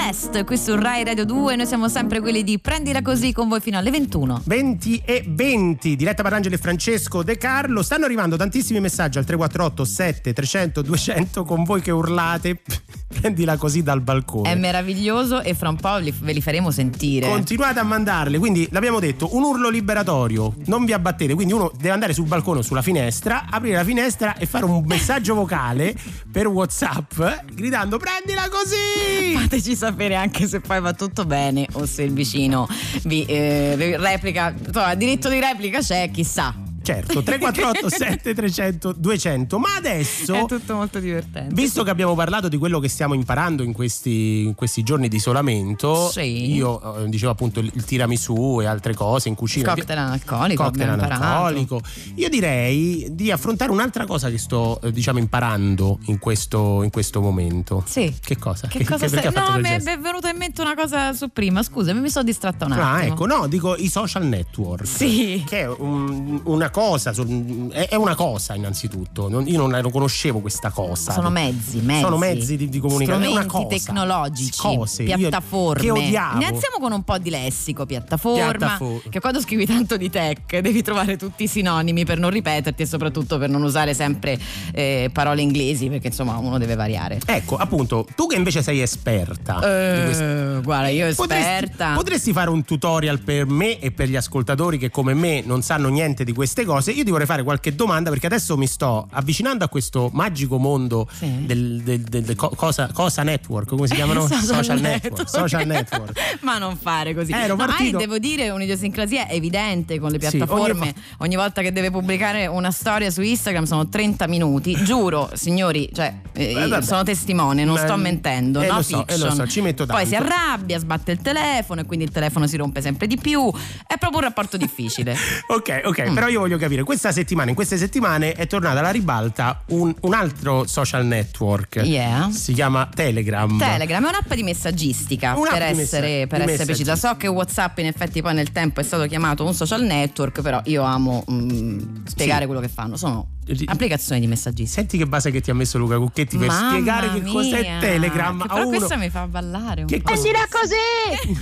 [0.08, 3.60] Celeste, qui su Rai Radio 2, noi siamo sempre quelli di Prendila Così con voi
[3.60, 4.44] fino alle 21.
[4.46, 7.82] 20 e 20, diretta Parangeli e Francesco De Carlo.
[7.82, 12.62] Stanno arrivando tantissimi messaggi al 348 7 300 200 con voi che urlate.
[13.20, 14.52] Prendila così dal balcone.
[14.52, 17.28] È meraviglioso e fra un po' li- ve li faremo sentire.
[17.28, 21.92] Continuate a mandarle, quindi l'abbiamo detto, un urlo liberatorio, non vi abbattete, quindi uno deve
[21.92, 25.96] andare sul balcone o sulla finestra, aprire la finestra e fare un messaggio vocale
[26.32, 27.20] per Whatsapp
[27.54, 29.36] gridando prendila così!
[29.40, 32.68] Fateci sapere anche se poi va tutto bene o se il vicino
[33.04, 36.67] vi eh, replica, insomma, diritto di replica c'è, chissà.
[36.88, 40.34] Certo, 348 7300 200, ma adesso...
[40.34, 41.54] È tutto molto divertente.
[41.54, 45.18] Visto che abbiamo parlato di quello che stiamo imparando in questi, in questi giorni di
[45.18, 46.54] isolamento, Sì.
[46.54, 49.74] io eh, dicevo appunto il, il tiramisù e altre cose in cucina.
[49.74, 51.82] Cocktail analcolico, Cocktail analcolico.
[52.16, 57.20] Io direi di affrontare un'altra cosa che sto eh, diciamo imparando in questo, in questo
[57.20, 57.84] momento.
[57.86, 58.16] Sì.
[58.18, 58.68] Che cosa?
[58.68, 59.52] Che cosa perché stai?
[59.52, 62.72] No, mi è venuta in mente una cosa su prima, scusami, mi sono distratta un
[62.72, 63.14] Ah, attimo.
[63.14, 64.88] ecco, no, dico i social network.
[64.88, 65.44] Sì.
[65.46, 67.26] Che è un- una cosa, so-
[67.72, 69.30] è una cosa innanzitutto.
[69.46, 71.12] Io non, non conoscevo questa cosa.
[71.12, 72.02] Sono mezzi, mezzi.
[72.02, 73.26] Sono mezzi di, di comunicazione.
[73.26, 73.68] Strumenti cosa.
[73.68, 75.04] tecnologici, Cose.
[75.04, 75.82] Io- piattaforme.
[75.82, 76.36] che odiavo.
[76.42, 78.50] Iniziamo con un po' di lessico, piattaforma.
[78.52, 79.02] Piattaforma.
[79.10, 82.86] Che quando scrivi tanto di tech devi trovare tutti i sinonimi per non ripeterti e
[82.86, 84.38] soprattutto per non usare sempre
[84.74, 87.20] eh, parole inglesi, perché insomma uno deve variare.
[87.26, 89.54] Ecco, appunto, tu che invece sei esperta.
[89.56, 91.94] di questo- Eh, guarda, io Potresti, esperta.
[91.94, 95.90] potresti fare un tutorial per me e per gli ascoltatori che come me non sanno
[95.90, 96.66] niente di queste cose?
[96.74, 101.08] Io ti vorrei fare qualche domanda perché adesso mi sto avvicinando a questo magico mondo
[101.12, 101.46] Sì.
[101.46, 104.28] del, del- del- del co- cosa, cosa network, come si chiamano?
[104.28, 105.30] Social network.
[105.30, 106.18] Social network.
[106.42, 107.32] Ma non fare così.
[107.32, 110.82] Eh, No, partito- devo dire, un'idiosincrasia evidente con le Sì, piattaforme.
[110.82, 114.76] ogni ogni, volta che deve pubblicare una storia su Instagram sono 30 minuti.
[114.84, 118.62] Giuro, signori, cioè, eh, Eh, sono testimone, non Ma- sto mentendo.
[118.62, 120.32] eh, no lo so, eh, lo so, ci metto Poi si tanto.
[120.34, 123.50] arrabbia, sbatte il telefono e quindi il telefono si rompe sempre di più.
[123.86, 125.16] È proprio un rapporto difficile.
[125.48, 126.14] Ok, ok, Mm.
[126.14, 130.14] però io voglio capire, questa settimana, in queste settimane è tornata alla ribalta un, un
[130.14, 131.82] altro social network.
[131.84, 132.30] Yeah.
[132.32, 133.58] Si chiama Telegram.
[133.58, 136.96] Telegram è un'app di messaggistica Un'app per di essere, messa- per essere precisa.
[136.96, 140.62] So che WhatsApp in effetti poi nel tempo è stato chiamato un social network, però
[140.66, 142.46] io amo mm, spiegare Sì.
[142.46, 142.98] quello che fanno.
[142.98, 143.28] Sono
[143.66, 144.82] applicazioni di messaggistica.
[144.82, 147.80] Senti che base che ti ha messo Luca Cucchetti per Mamma spiegare che cos'è mia,
[147.80, 148.78] Telegram che a però uno.
[148.78, 150.12] questa mi fa ballare un Che po'.
[150.12, 151.34] cosa- così!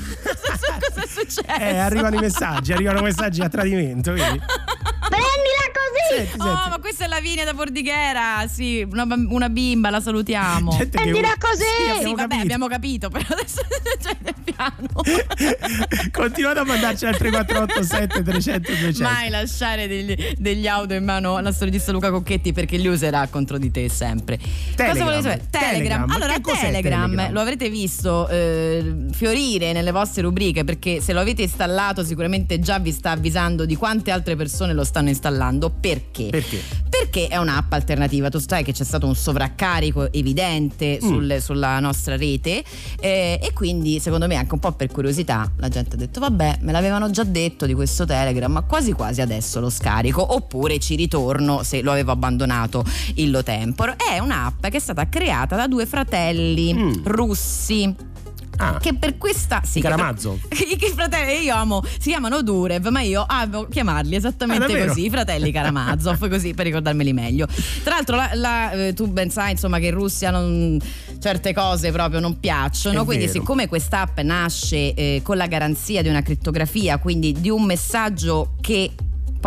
[0.92, 1.42] cosa è successo?
[1.60, 4.40] Eh, arrivano i messaggi, arrivano messaggi a tradimento, vedi?
[6.16, 6.28] Così!
[6.28, 6.70] Senti, oh, senti.
[6.70, 8.48] ma questa è Lavinia da Bordighera.
[8.48, 10.72] Sì, una, una bimba, la salutiamo.
[10.78, 11.04] Gente che-
[11.56, 12.42] Sì, Sì, abbiamo vabbè, capito.
[12.42, 13.62] abbiamo capito, però adesso
[14.24, 14.88] nel piano.
[16.12, 19.04] Continuate a mandarci al 3487 300 200.
[19.04, 23.58] Mai lasciare degli, degli audio in mano alla storiesta Luca Cocchetti perché li userà contro
[23.58, 24.40] di te sempre.
[24.76, 25.06] Telegram.
[25.16, 25.38] Cosa?
[25.38, 25.50] Telegram.
[25.50, 26.10] Telegram.
[26.12, 27.32] Allora, Telegram, Telegram?
[27.34, 32.80] lo avrete visto eh, fiorire nelle vostre rubriche perché se lo avete installato sicuramente già
[32.80, 35.70] vi sta avvisando di quante altre persone lo stanno installando.
[35.70, 36.05] Perché?
[36.30, 36.62] Perché?
[36.90, 38.30] Perché è un'app alternativa.
[38.30, 41.08] Tu sai che c'è stato un sovraccarico evidente Mm.
[41.08, 42.64] sul- sulla nostra rete
[43.00, 46.60] eh, e quindi secondo me anche un po' per curiosità la gente ha detto vabbè
[46.62, 50.96] me l'avevano già detto di questo Telegram ma quasi quasi adesso lo scarico oppure ci
[50.96, 52.84] ritorno se lo avevo abbandonato
[53.16, 53.96] illo tempore.
[53.98, 56.94] È un'app che è stata creata da due fratelli Mm.
[57.06, 57.96] russi.
[58.58, 60.40] Ah, Che per questa sì, I che per- Karamazov.
[60.72, 64.88] I che fratelli io amo, si chiamano Durev, ma io amo chiamarli Ah, esattamente davvero?
[64.88, 67.48] così, i fratelli Karamazov, così per ricordarmeli meglio.
[67.84, 70.80] Tra l'altro la- la, eh, tu ben sai insomma che in Russia non-
[71.20, 73.40] certe cose proprio non piacciono, È quindi vero.
[73.40, 78.92] siccome quest'app nasce eh, con la garanzia di una crittografia, quindi di un messaggio che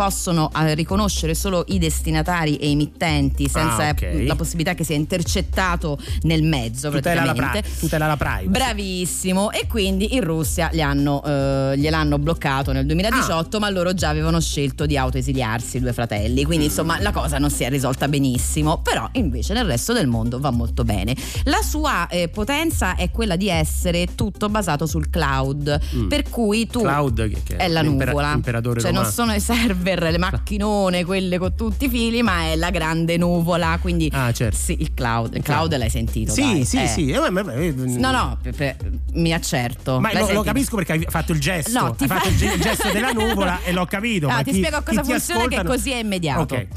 [0.03, 4.01] possono eh, riconoscere solo i destinatari e i mittenti senza Ah, ok.
[4.01, 7.67] eh, la possibilità che sia intercettato nel mezzo tutela la, praticamente.
[7.67, 8.47] pri- tutela la privacy.
[8.47, 13.59] Bravissimo, e quindi in Russia hanno, eh, gliel'hanno bloccato nel 2018, Ah.
[13.59, 16.45] ma loro già avevano scelto di autoesiliarsi, i due fratelli.
[16.45, 16.69] Quindi Mm.
[16.69, 20.49] insomma la cosa non si è risolta benissimo, però invece nel resto del mondo va
[20.51, 21.13] molto bene.
[21.43, 26.07] La sua eh, potenza è quella di essere tutto basato sul cloud, Mm.
[26.07, 28.31] per cui tu Cloud che, che è la nuvola.
[28.31, 29.13] l'imperatore cioè non romano.
[29.13, 29.39] sono i
[29.89, 33.77] server, le macchinone, quelle con tutti i fili, ma è la grande nuvola.
[33.81, 34.55] Quindi Ah, certo.
[34.57, 35.35] sì, il cloud.
[35.35, 36.31] Il cloud l'hai sentito.
[36.31, 36.87] Sì, dai, sì, eh.
[36.87, 37.09] sì.
[37.11, 38.75] Eh, ma- ma- No, no, per- per-
[39.13, 39.99] mi accerto.
[39.99, 41.79] Ma lo, lo capisco perché hai fatto il gesto.
[41.79, 44.27] No, ti hai fa- fatto il ge- il gesto della nuvola e l'ho capito.
[44.27, 46.55] Ma ti chi- spiego cosa funziona che ascolta non- così è immediato.
[46.55, 46.67] Ok.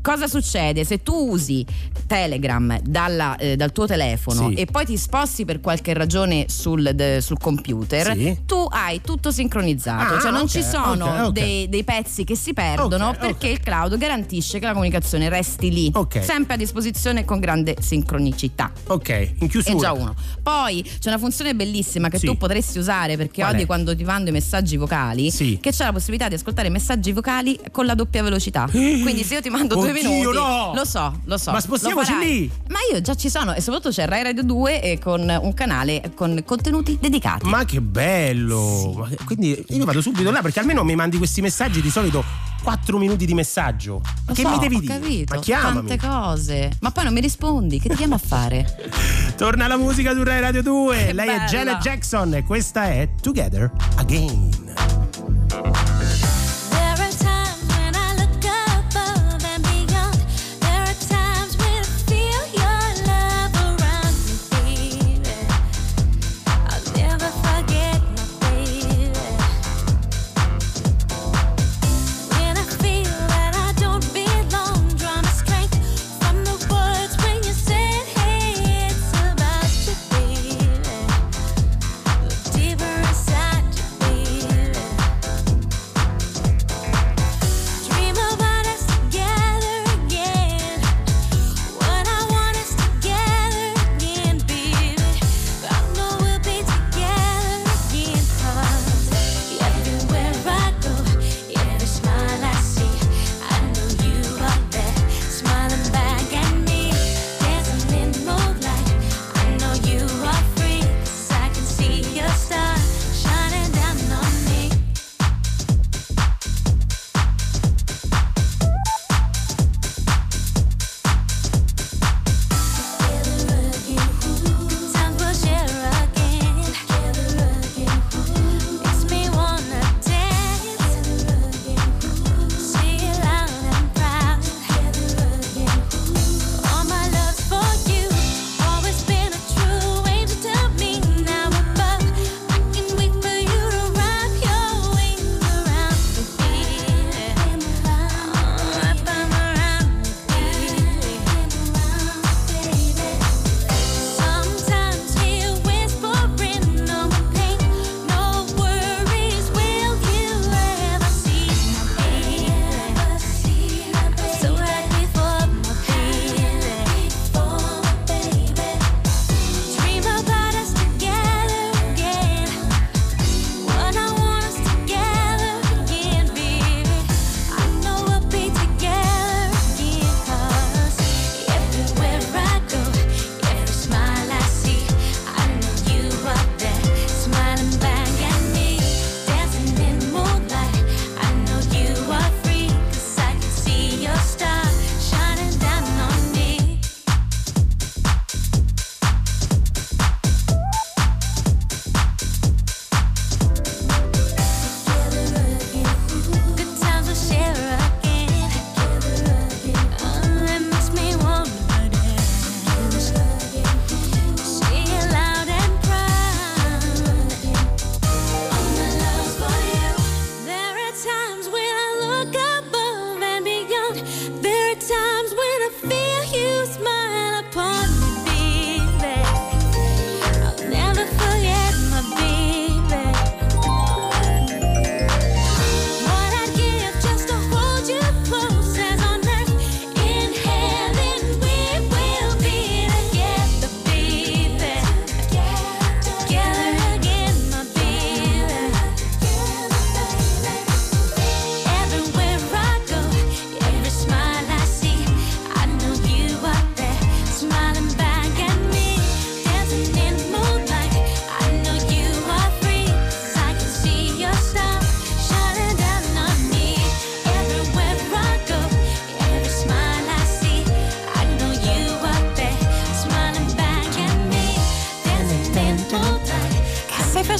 [0.00, 0.84] Cosa succede?
[0.84, 1.64] Se tu usi
[2.06, 4.54] Telegram dalla, eh, dal tuo telefono Sì.
[4.54, 8.38] e poi ti sposti per qualche ragione sul, de- sul computer, Sì.
[8.46, 11.32] tu hai tutto sincronizzato, Ah, cioè non ok, ci sono ok, ok.
[11.32, 15.92] Dei, dei pezzi che si perdono perché il cloud garantisce che la comunicazione resti lì,
[16.20, 18.72] sempre a disposizione con grande sincronicità.
[18.86, 19.78] Ok, in È chiusura.
[19.78, 20.14] già uno.
[20.42, 22.26] Poi c'è una funzione bellissima che Sì.
[22.26, 23.66] tu potresti usare perché Qual odi è?
[23.66, 27.84] quando ti mando i messaggi vocali, che c'è la possibilità di ascoltare messaggi vocali con
[27.84, 28.66] la doppia velocità.
[28.72, 30.72] Quindi se io ti mando due Oddio, minuti, no!
[30.74, 31.50] lo so, lo so.
[31.50, 32.28] Ma lo spostiamoci farai.
[32.40, 32.50] lì!
[32.68, 36.12] Ma io già ci sono e soprattutto c'è Rai Radio 2 e con un canale
[36.14, 37.46] con contenuti dedicati.
[37.48, 39.06] Ma che bello!
[39.08, 42.24] Che- Quindi io vado subito là perché almeno mi mandi questi messaggi di solito
[42.62, 44.00] 4 minuti di messaggio.
[44.02, 44.98] Ma Lo che so, mi devi dire?
[44.98, 45.86] capito, Ma chiamami.
[45.88, 46.76] tante cose.
[46.80, 48.66] Ma poi non mi rispondi, che ti chiamo a fare?
[49.36, 50.96] Torna la musica su Rai Radio 2.
[51.06, 51.44] Che Lei è bella.
[51.46, 54.66] Janet Jackson e questa è Together Again.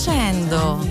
[0.09, 0.87] Facendo?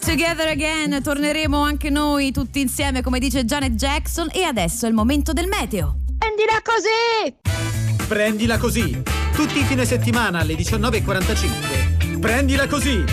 [0.00, 4.28] Together again, torneremo anche noi tutti insieme, come dice Janet Jackson.
[4.32, 5.96] E adesso è il momento del meteo.
[6.18, 7.34] Prendila così!
[8.06, 9.02] Prendila così.
[9.34, 12.20] Tutti i fine settimana alle 19.45.
[12.20, 13.04] Prendila così.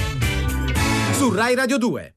[1.14, 2.14] Su Rai Radio 2.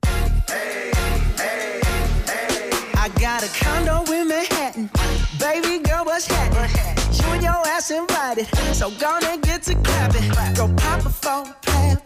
[2.94, 4.90] I got a condo in Manhattan.
[5.38, 6.70] Baby girl, what's happening?
[7.12, 10.28] You and your ass invited, so gonna get to clapping.
[10.54, 12.05] Go pop a plan, pop,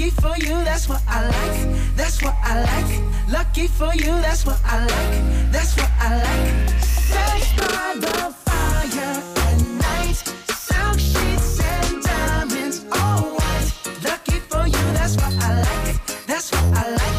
[0.00, 1.94] Lucky for you, that's what I like.
[1.94, 3.30] That's what I like.
[3.30, 5.52] Lucky for you, that's what I like.
[5.52, 6.70] That's what I like.
[6.80, 10.16] Sex by the fire at night.
[10.56, 13.72] Silk sheets and diamonds, all white.
[14.02, 16.26] Lucky for you, that's what I like.
[16.26, 17.09] That's what I like.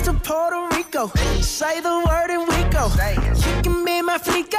[0.00, 1.08] To Puerto Rico.
[1.42, 2.88] Say the word and we go.
[3.44, 4.58] You can be my flica.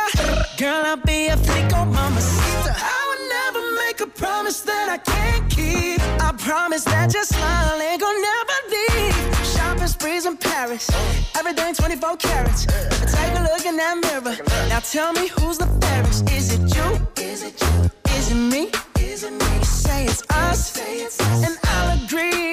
[0.58, 2.74] Girl, I'll be a flico, mama sister.
[2.76, 6.00] I would never make a promise that I can't keep.
[6.22, 9.46] I promise that your smile ain't gonna never leave.
[9.46, 10.90] Shopping sprees in Paris.
[11.36, 12.66] Everything 24 carats.
[12.66, 14.38] Take a look in that mirror.
[14.70, 16.30] Now tell me who's the fairest.
[16.32, 17.24] Is it you?
[17.24, 17.92] Is it you?
[18.16, 18.72] Is it me?
[19.00, 19.64] Is it me?
[19.64, 20.78] Say it's us.
[21.44, 22.53] And I'll agree,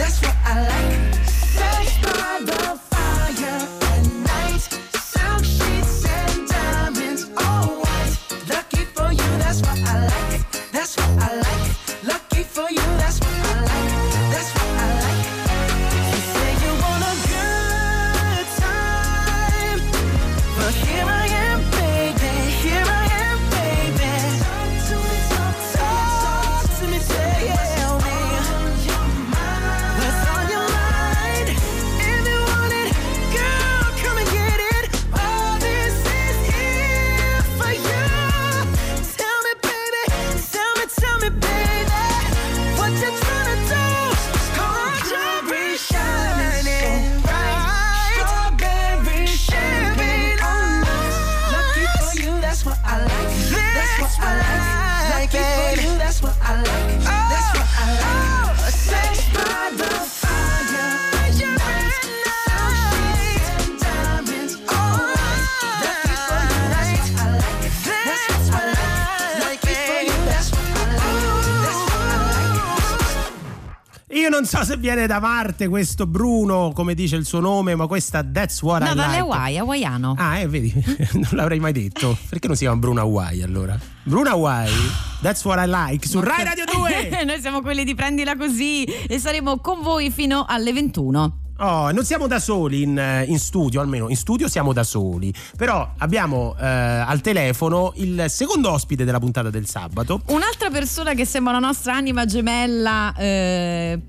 [74.81, 78.91] Viene da Marte questo Bruno, come dice il suo nome, ma questa That's What No,
[78.91, 79.19] I dalle Like.
[79.19, 80.15] Hawaii, hawaiano.
[80.17, 80.73] Ah, eh, vedi,
[81.13, 82.17] non l'avrei mai detto.
[82.27, 83.79] Perché non si chiama Bruno Hawaii allora?
[84.03, 84.73] Bruno Hawaii,
[85.21, 87.23] That's What I Like, su Rai Radio 2.
[87.23, 91.40] Noi siamo quelli di Prendila Così e saremo con voi fino alle 21.
[91.63, 95.31] Oh, non siamo da soli in, in studio, almeno in studio siamo da soli.
[95.55, 100.21] Però abbiamo eh, al telefono il secondo ospite della puntata del sabato.
[100.29, 103.99] Un'altra persona che sembra la nostra anima gemella, eh,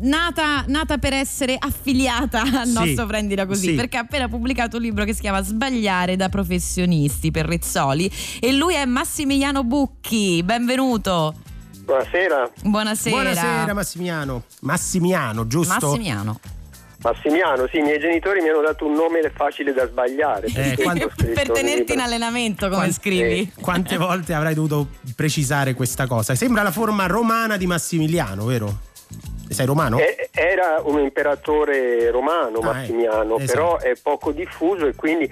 [0.00, 3.74] nata, nata per essere affiliata al Sì, nostro Prendila Così, sì.
[3.74, 8.52] perché ha appena pubblicato un libro che si chiama Sbagliare da professionisti per Rezzoli e
[8.52, 10.42] lui è Massimiliano Bucchi.
[10.42, 11.34] Benvenuto.
[11.86, 12.50] Buonasera.
[12.64, 13.16] Buonasera.
[13.16, 14.42] Buonasera Massimiano.
[14.60, 15.86] Massimiano, giusto?
[15.86, 16.38] Massimiano.
[17.02, 20.48] Massimiano, sì, i miei genitori mi hanno dato un nome facile da sbagliare.
[20.52, 23.52] per Eh, quando- per tenerti in allenamento, come Quanti- scrivi.
[23.60, 26.34] Quante volte avrai dovuto precisare questa cosa?
[26.34, 28.78] Sembra la forma romana di Massimiliano, vero?
[29.48, 29.98] Sei romano?
[29.98, 33.58] Eh, Era un imperatore romano, Ah, Massimiano, eh, esatto.
[33.58, 35.30] però è poco diffuso e quindi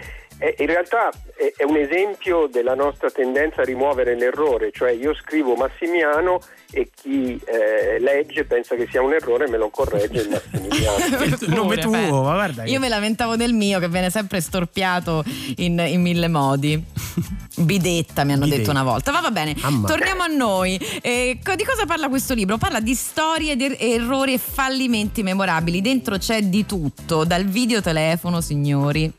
[0.59, 5.55] in realtà è, è un esempio della nostra tendenza a rimuovere l'errore, cioè io scrivo
[5.55, 10.28] Massimiano e chi eh, legge pensa che sia un errore e me lo corregge il
[10.28, 10.95] Massimiliano.
[11.47, 12.11] Il nome tuo, beh.
[12.11, 15.24] ma guarda che- Io me lamentavo del mio che viene sempre storpiato
[15.57, 16.82] in, in mille modi.
[17.59, 18.59] Bidetta mi hanno Bidetta.
[18.61, 19.12] detto una volta.
[19.12, 19.89] Ma va bene, Mamma.
[19.89, 20.78] torniamo a noi.
[21.01, 22.59] Eh, di cosa parla questo libro?
[22.59, 25.80] Parla di storie, di errori e fallimenti memorabili.
[25.80, 29.11] Dentro c'è di tutto, dal videotelefono, signori.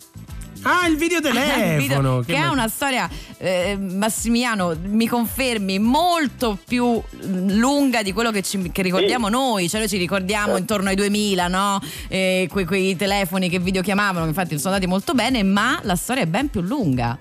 [0.70, 1.78] Ah, il videotelefono.
[1.78, 2.54] Video- che che ha bello.
[2.54, 9.30] una storia, eh, Massimiliano, mi confermi, molto più lunga di quello che, ci- che ricordiamo
[9.30, 9.70] noi.
[9.70, 11.80] Cioè, noi ci ricordiamo intorno ai 2000, no?
[12.08, 16.24] Eh, que- quei telefoni che videochiamavano, che infatti sono andati molto bene, ma la storia
[16.24, 17.18] è ben più lunga.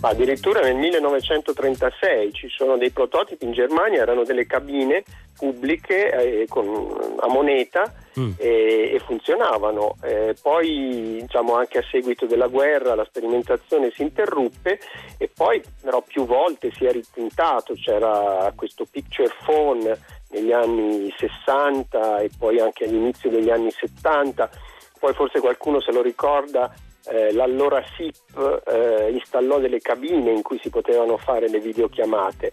[0.00, 5.02] Ma addirittura nel 1936 ci sono dei prototipi in Germania, erano delle cabine
[5.36, 7.92] pubbliche eh, con- a moneta
[8.36, 9.96] e, e funzionavano.
[10.02, 14.78] Eh, poi diciamo anche a seguito della guerra la sperimentazione si interruppe
[15.18, 19.98] e poi però più volte si è ritintato, c'era questo picture phone
[20.30, 24.50] negli anni 60 e poi anche all'inizio degli anni 70,
[24.98, 26.72] poi forse qualcuno se lo ricorda
[27.06, 32.52] eh, l'allora SIP eh, installò delle cabine in cui si potevano fare le videochiamate,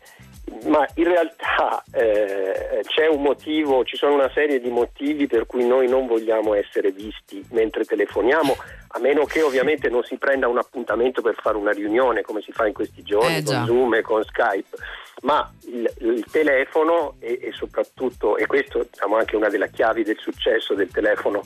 [0.65, 5.65] ma in realtà eh, c'è un motivo, ci sono una serie di motivi per cui
[5.65, 8.55] noi non vogliamo essere visti mentre telefoniamo,
[8.87, 12.51] a meno che ovviamente non si prenda un appuntamento per fare una riunione come si
[12.51, 14.77] fa in questi giorni Eh, con Zoom e con Skype.
[15.21, 20.17] Ma il, il telefono e, e soprattutto, e questo diciamo anche una delle chiavi del
[20.17, 21.43] successo del telefono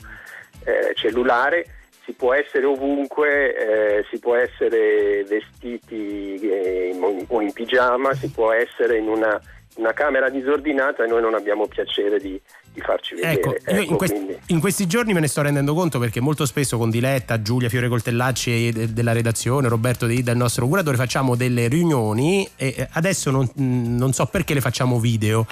[0.64, 7.54] eh, cellulare, si può essere ovunque, eh, si può essere vestiti eh, in- o in
[7.54, 9.41] pigiama, si può essere in una,
[9.76, 12.39] una camera disordinata e noi non abbiamo piacere di,
[12.71, 13.34] di farci vedere.
[13.34, 16.45] Ecco, io in, Ecco, quest- in questi giorni me ne sto rendendo conto perché molto
[16.45, 20.95] spesso con Diletta, Giulia Fiore Coltellacci de- della redazione, Roberto De Ida, il nostro curatore,
[20.97, 25.45] facciamo delle riunioni e adesso non, mh, non so perché le facciamo video.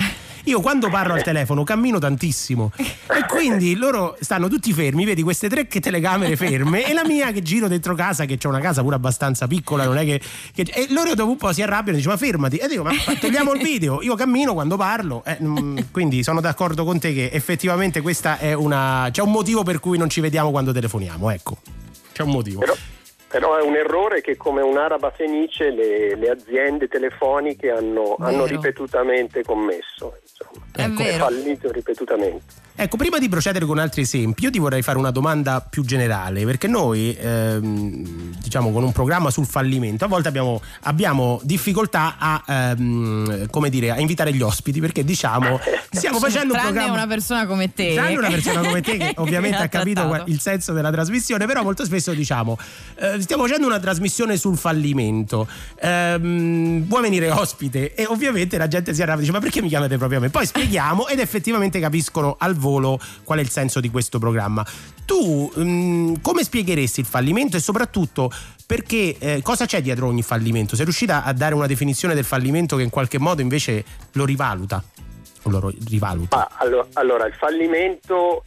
[0.45, 5.47] Io quando parlo al telefono cammino tantissimo e quindi loro stanno tutti fermi, vedi queste
[5.49, 8.81] tre che telecamere ferme e la mia che giro dentro casa, che c'è una casa
[8.81, 10.19] pure abbastanza piccola, non è che...
[10.55, 12.91] che- e loro dopo un po' si arrabbiano e dicono ma fermati e dico ma
[13.19, 17.29] togliamo il video, io cammino quando parlo, eh, mm, quindi sono d'accordo con te che
[17.31, 19.09] effettivamente questa è una...
[19.11, 21.57] c'è un motivo per cui non ci vediamo quando telefoniamo, ecco,
[22.13, 22.59] c'è un motivo.
[22.59, 22.73] Però,
[23.27, 29.43] però è un errore che come un'araba fenice le, le aziende telefoniche hanno, hanno ripetutamente
[29.43, 30.17] commesso.
[30.21, 30.65] Insomma.
[30.73, 31.25] È Ecco, vero.
[31.25, 32.43] fallito ripetutamente.
[32.75, 36.45] Ecco, prima di procedere con altri esempi, io ti vorrei fare una domanda più generale,
[36.45, 42.43] perché noi, ehm, diciamo, con un programma sul fallimento, a volte abbiamo, abbiamo difficoltà a,
[42.45, 45.59] ehm, come dire, a invitare gli ospiti, perché diciamo,
[45.89, 46.93] stiamo facendo un programma...
[46.93, 47.93] una persona come te.
[47.93, 50.29] Tranne una persona come te che ovviamente ha ha capito trattato.
[50.29, 52.57] il senso della trasmissione, però molto spesso diciamo
[52.95, 55.47] eh, stiamo facendo una trasmissione sul fallimento,
[55.79, 57.93] ehm, vuoi venire ospite?
[57.93, 60.29] E ovviamente la gente si arrabbia e dice ma perché mi chiamate proprio a me?
[60.29, 64.65] Poi spieghiamo ed effettivamente capiscono al volo qual è il senso di questo programma.
[65.05, 68.31] Tu mm, come spiegheresti il fallimento e soprattutto
[68.65, 70.77] perché eh, cosa c'è dietro ogni fallimento?
[70.77, 73.83] Sei riuscita a dare una definizione del fallimento che in qualche modo invece
[74.13, 74.81] lo rivaluta?
[75.45, 76.37] Lo rivaluta?
[76.37, 78.43] Ma allo- allora, il fallimento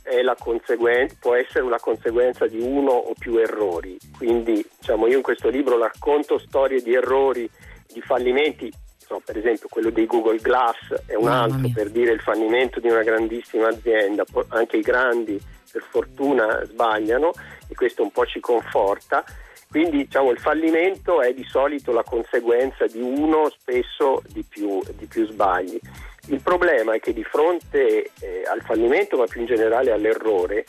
[0.75, 3.97] conseguen- può essere una conseguenza di uno o più errori.
[4.17, 7.49] Quindi, diciamo, io in questo libro racconto storie di errori,
[7.93, 8.73] di fallimenti.
[9.11, 12.89] No, per esempio, quello dei Google Glass è un altro per dire il fallimento di
[12.89, 14.25] una grandissima azienda.
[14.49, 15.41] Anche i grandi,
[15.71, 17.33] per fortuna, sbagliano
[17.69, 19.25] e questo un po' ci conforta.
[19.69, 25.07] Quindi diciamo, il fallimento è di solito la conseguenza di uno, spesso di più, di
[25.07, 25.81] più sbagli.
[26.29, 30.65] Il problema è che di fronte eh, al fallimento, ma più in generale all'errore,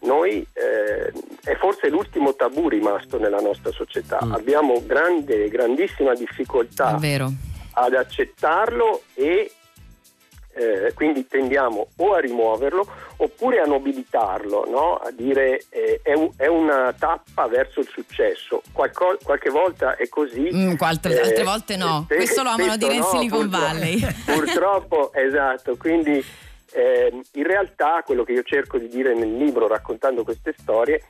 [0.00, 1.12] noi eh,
[1.44, 4.18] è forse l'ultimo tabù rimasto nella nostra società.
[4.18, 7.30] Abbiamo grande, grandissima difficoltà vero.
[7.78, 9.50] Ad accettarlo e
[10.58, 12.86] eh, quindi tendiamo o a rimuoverlo
[13.18, 14.94] oppure a nobilitarlo, no?
[14.96, 18.62] a dire eh, è, un- è una tappa verso il successo.
[18.72, 20.48] Qualco- qualche volta è così.
[20.50, 22.06] Mm, altre, eh, altre volte no.
[22.08, 24.00] eh, Questo lo amano dire in no, Silicon Valley.
[24.24, 26.24] Purtroppo, esatto, quindi
[26.72, 31.02] ehm, in realtà quello che io cerco di dire nel libro raccontando queste storie è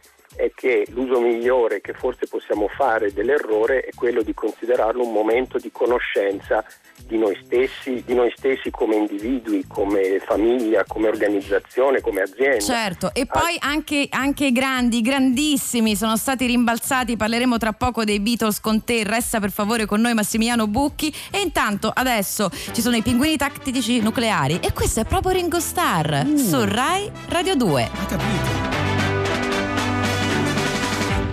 [0.54, 5.70] che l'uso migliore che forse possiamo fare dell'errore è quello di considerarlo un momento di
[5.70, 6.64] conoscenza
[7.06, 12.58] di noi stessi, di noi stessi come individui, come famiglia, come organizzazione, come azienda.
[12.58, 17.16] Certo, e poi anche, anche i grandi, grandissimi sono stati rimbalzati.
[17.16, 19.04] Parleremo tra poco dei Beatles con te.
[19.04, 21.14] Resta per favore con noi Massimiliano Bucchi.
[21.30, 24.58] E intanto adesso ci sono i pinguini tattici nucleari.
[24.62, 27.82] E questo è proprio Ringo Starr su Rai Radio 2.
[27.82, 28.85] Hai capito?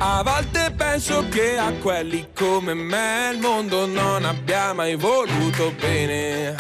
[0.06, 6.58] A volte penso che a quelli come me il mondo non abbia mai voluto bene.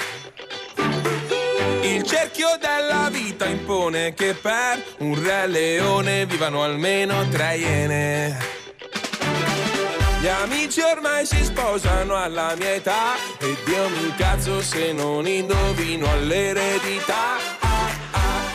[1.81, 8.37] Il cerchio della vita impone che per un re leone vivano almeno tre iene.
[10.21, 16.09] Gli amici ormai si sposano alla mia età e Dio mi cazzo se non indovino
[16.09, 17.62] all'eredità.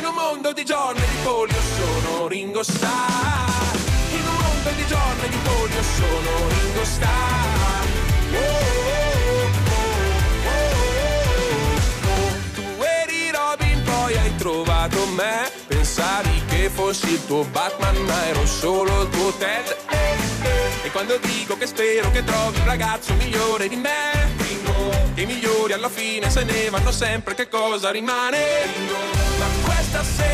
[0.00, 3.76] In un mondo di e di polio sono Ringo Starr.
[4.12, 7.84] In un mondo di e di polio sono Ringo Starr.
[12.54, 15.50] Tu eri Robin, poi hai trovato me.
[15.66, 19.76] Pensavi che fossi il tuo Batman, ma ero solo il tuo Ted.
[20.82, 24.34] E quando dico che spero che trovi un ragazzo migliore di me,
[25.14, 28.48] che i migliori alla fine se ne vanno sempre, che cosa rimane?
[28.78, 29.19] Ma questa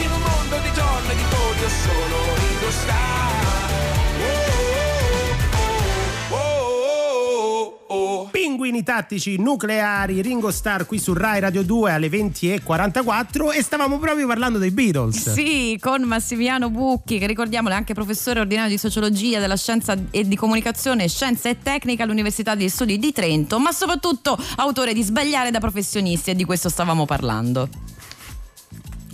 [0.00, 3.40] In un mondo di e di polio sono Ringo Starr
[6.30, 8.28] Oh, oh, oh, oh, oh.
[8.30, 14.26] Pinguini tattici nucleari, Ringo Starr qui su Rai Radio 2 alle 20.44 e stavamo proprio
[14.26, 15.32] parlando dei Beatles.
[15.32, 20.26] Sì, con Massimiliano Bucchi, che ricordiamolo è anche professore ordinario di sociologia della scienza e
[20.26, 25.50] di comunicazione, scienza e tecnica all'Università degli Studi di Trento, ma soprattutto autore di Sbagliare
[25.50, 27.68] da professionisti e di questo stavamo parlando.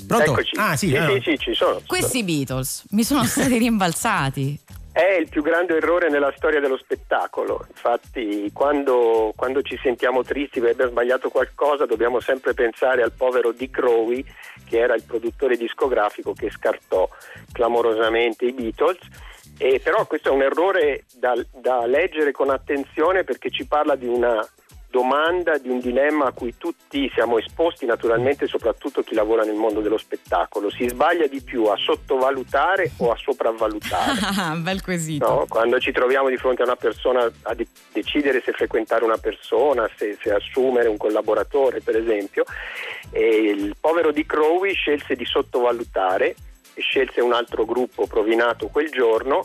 [0.06, 0.30] Pronto?
[0.30, 0.56] Eccoci.
[0.56, 1.08] Ah, sì, sì, no.
[1.08, 1.80] sì, sì, ci sono.
[1.86, 4.60] Questi Beatles mi sono stati rimbalzati.
[4.92, 7.66] È il più grande errore nella storia dello spettacolo.
[7.68, 13.52] Infatti, quando, quando ci sentiamo tristi per aver sbagliato qualcosa, dobbiamo sempre pensare al povero
[13.52, 14.24] Dick Rowe,
[14.66, 17.06] che era il produttore discografico che scartò
[17.52, 19.00] clamorosamente i Beatles.
[19.58, 24.06] E però questo è un errore da, da leggere con attenzione perché ci parla di
[24.06, 24.46] una
[24.96, 29.80] domanda, di un dilemma a cui tutti siamo esposti, naturalmente soprattutto chi lavora nel mondo
[29.82, 30.70] dello spettacolo.
[30.70, 34.04] Si sbaglia di più a sottovalutare o a sopravvalutare?
[34.46, 35.26] Ah, bel quesito.
[35.26, 39.16] No, quando ci troviamo di fronte a una persona a de- decidere se frequentare una
[39.16, 42.44] persona, se, se assumere un collaboratore per esempio,
[43.10, 46.34] e il povero Dick Rowe scelse di sottovalutare,
[46.74, 49.44] e scelse un altro gruppo provinato quel giorno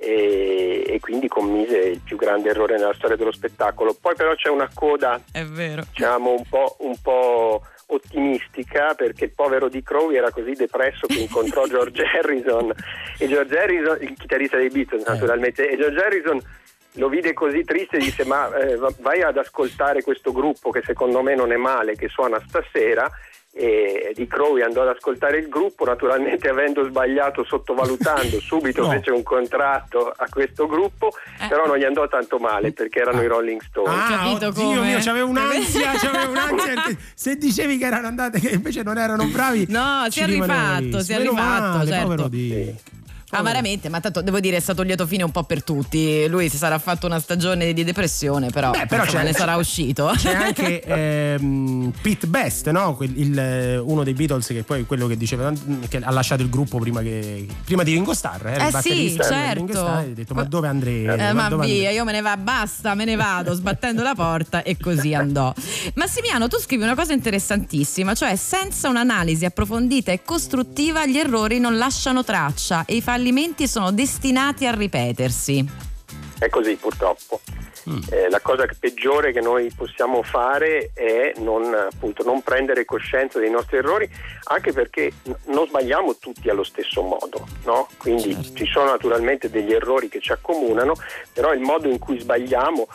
[0.00, 3.94] e, e quindi commise il più grande errore nella storia dello spettacolo.
[4.00, 5.82] Poi però c'è una coda È vero.
[5.90, 11.18] diciamo un po', un po' ottimistica perché il povero Dick Rowe era così depresso che
[11.18, 12.72] incontrò George Harrison
[13.18, 16.40] e George Harrison, il chitarrista dei Beatles naturalmente, e George Harrison
[16.94, 20.82] lo vide così triste e disse ma eh, va- vai ad ascoltare questo gruppo che
[20.84, 23.08] secondo me non è male, che suona stasera
[23.52, 28.90] e Dick Rowe andò ad ascoltare il gruppo, naturalmente avendo sbagliato, sottovalutando, subito No.
[28.90, 31.12] fece un contratto a questo gruppo,
[31.48, 33.92] però non gli andò tanto male perché erano i Rolling Stones.
[33.92, 34.80] Ah, capito oddio come?
[34.86, 36.74] mio, c'avevo un'ansia, c'avevo un'ansia
[37.14, 39.66] se dicevi che erano andate che invece non erano bravi.
[39.68, 42.02] No, si è rifatto, si è rifatto, certo.
[42.02, 42.82] povero Dick.
[43.30, 46.26] Amaramente, ma tanto devo dire è stato lieto fine un po' per tutti.
[46.26, 50.12] Lui si sarà fatto una stagione di depressione, però, Beh, però insomma, ne sarà uscito.
[50.16, 52.98] C'è anche ehm, Pete Best, no?
[53.00, 55.52] Il, eh, uno dei Beatles che poi è quello che diceva
[55.88, 58.46] che ha lasciato il gruppo prima, che, prima di Ringo Starr.
[58.46, 59.68] Eh batterista sì, certo.
[59.68, 61.04] Starr, ha detto ma dove andrei?
[61.04, 64.14] Eh, ma dove via, andrei?" io me ne va, basta, me ne vado, sbattendo la
[64.14, 65.54] porta e così andò.
[65.94, 71.78] Massimiano, tu scrivi una cosa interessantissima, cioè senza un'analisi approfondita e costruttiva gli errori non
[71.78, 73.19] lasciano traccia e i fallimenti
[73.66, 75.64] sono destinati a ripetersi.
[76.38, 77.40] È così purtroppo.
[78.10, 83.50] Eh, la cosa peggiore che noi possiamo fare è non, appunto, non prendere coscienza dei
[83.50, 84.08] nostri errori,
[84.44, 87.88] anche perché n- non sbagliamo tutti allo stesso modo, no?
[87.96, 90.94] quindi ci sono naturalmente degli errori che ci accomunano,
[91.32, 92.86] però il modo in cui sbagliamo,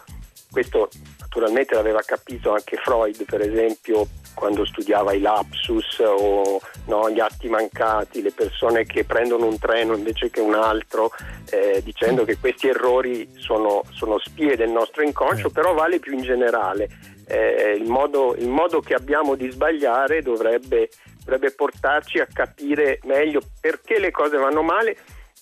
[0.51, 0.89] questo
[1.35, 7.49] naturalmente l'aveva capito anche Freud, per esempio, quando studiava i lapsus o no, gli atti
[7.49, 11.11] mancati, le persone che prendono un treno invece che un altro,
[11.49, 16.21] eh, dicendo che questi errori sono, sono spie del nostro inconscio, però vale più in
[16.21, 16.87] generale.
[17.27, 23.41] Eh, il, modo, il modo che abbiamo di sbagliare dovrebbe, dovrebbe portarci a capire meglio
[23.59, 24.95] perché le cose vanno male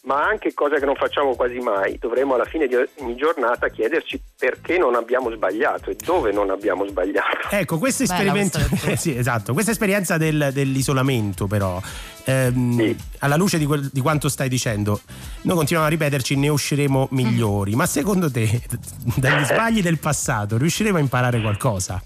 [0.06, 4.20] ma anche cosa che non facciamo quasi mai, dovremo alla fine di ogni giornata chiederci
[4.38, 7.50] perché non abbiamo sbagliato e dove non abbiamo sbagliato.
[7.52, 11.82] Ecco, questo esperimento, questa sì, esatto, questa esperienza del- dell'isolamento, però,
[12.26, 15.00] ehm, alla luce di, quel- di quanto stai dicendo,
[15.44, 17.76] noi continuiamo a ripeterci, ne usciremo migliori.
[17.76, 18.62] Ma secondo te,
[19.16, 22.02] dagli sbagli del passato, riusciremo a imparare qualcosa?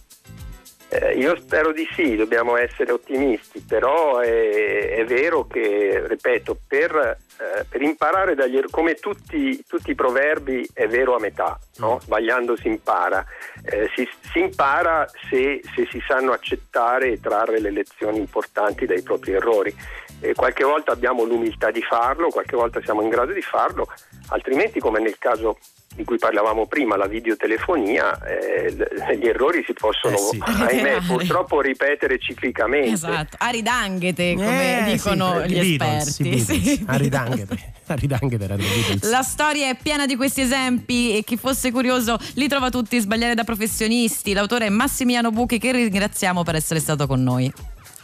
[0.89, 6.95] Eh, io spero di sì, dobbiamo essere ottimisti, però è, è vero che, ripeto, per,
[6.95, 11.99] eh, per imparare dagli errori, come tutti, tutti i proverbi, è vero a metà, no?
[12.01, 13.25] sbagliando si impara.
[13.63, 19.01] Eh, si, si impara se, se si sanno accettare e trarre le lezioni importanti dai
[19.01, 19.75] propri errori.
[20.21, 23.88] Eh, qualche volta abbiamo l'umiltà di farlo, qualche volta siamo in grado di farlo,
[24.29, 25.57] altrimenti come nel caso
[25.97, 30.39] di cui parlavamo prima, la videotelefonia, eh, gli errori si possono, Eh sì.
[30.43, 32.91] ahimè, purtroppo ripetere ciclicamente.
[32.91, 36.29] Esatto, aridanghete come Eh, dicono sì, gli Beatles, esperti.
[36.29, 36.61] Beatles.
[36.61, 37.73] Sì, Aridanghete.
[39.09, 43.33] La storia è piena di questi esempi e chi fosse curioso li trova tutti sbagliare
[43.33, 44.33] da professionisti.
[44.33, 47.51] L'autore è Massimiliano Buchi che ringraziamo per essere stato con noi.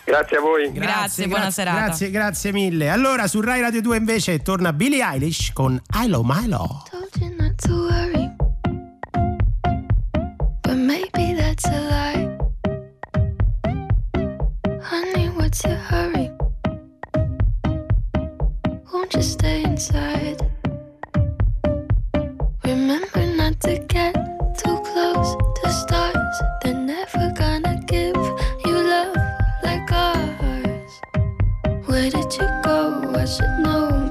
[0.06, 0.72] Grazie a voi.
[0.72, 1.86] Grazie, buona serata.
[1.86, 2.90] Grazie, grazie mille.
[2.90, 6.84] Allora, su Rai Radio 2 invece torna Billie Eilish con Hilo Milo.
[6.90, 8.30] told you not to worry.
[10.62, 12.38] But maybe that's a lie.
[14.82, 16.30] Honey, what's your hurry?
[18.92, 20.42] Won't you stay inside?
[22.64, 24.14] Remember not to get
[24.58, 25.36] too close
[32.04, 33.14] Where did you go?
[33.16, 34.03] I should know,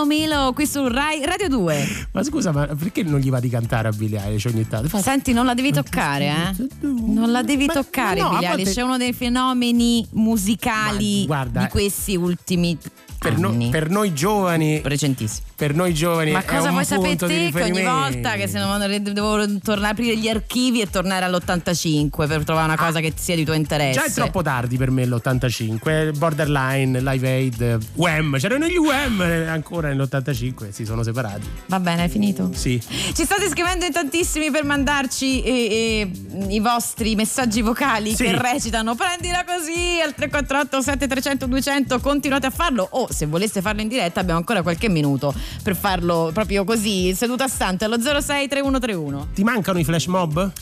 [0.00, 2.08] Elo Milo, qui su Rai Radio 2.
[2.12, 4.88] Ma scusa, ma perché non gli va di cantare a Billie Eilish ogni tanto?
[4.88, 6.66] Fa- Senti, non la devi toccare, eh?
[6.86, 8.76] Non la devi toccare, no, Billie Eilish.
[8.76, 12.78] È uno dei fenomeni musicali Ma guarda, di questi ultimi
[13.18, 13.68] per, no- anni.
[13.68, 17.62] per noi giovani recentissimi per noi giovani Ma è cosa un vuoi sapere te che
[17.64, 18.80] ogni volta che se non
[19.12, 23.36] devo tornare a aprire gli archivi e tornare all'85 per trovare una cosa che sia
[23.36, 24.00] di tuo interesse?
[24.00, 29.92] Già è troppo tardi per me l'85, Borderline, Live Aid, Wham, c'erano gli Wham ancora
[29.92, 31.46] nell'85, si sono separati.
[31.66, 32.50] Va bene, hai finito?
[32.54, 32.80] Sì.
[32.80, 38.24] Ci state scrivendo in tantissimi per mandarci eh, eh, i vostri messaggi vocali Sì.
[38.24, 43.82] che recitano prendila così al 348 7300 200 continuate a farlo o se voleste farlo
[43.82, 49.28] in diretta abbiamo ancora qualche minuto per farlo proprio così, seduta stante allo 063131.
[49.34, 50.52] Ti mancano i flash mob?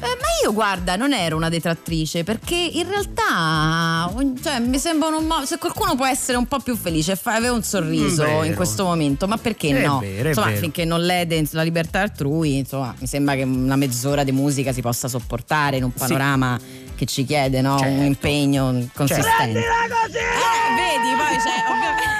[0.00, 4.08] ma io guarda, non ero una detrattrice perché in realtà
[4.40, 7.52] cioè, mi sembra un mo- se qualcuno può essere un po' più felice fa- avere
[7.52, 8.42] un sorriso Mm, vero.
[8.44, 9.98] in questo momento, ma perché È no?
[9.98, 10.60] vero, insomma, vero.
[10.60, 14.80] finché non lede la libertà altrui, insomma, mi sembra che una mezz'ora di musica si
[14.82, 16.56] possa sopportare in un panorama
[16.98, 17.78] che ci chiede no?
[17.78, 17.94] Certo.
[17.94, 19.60] un impegno consistente.
[19.60, 22.16] Eh, vedi, poi c'è ovviamente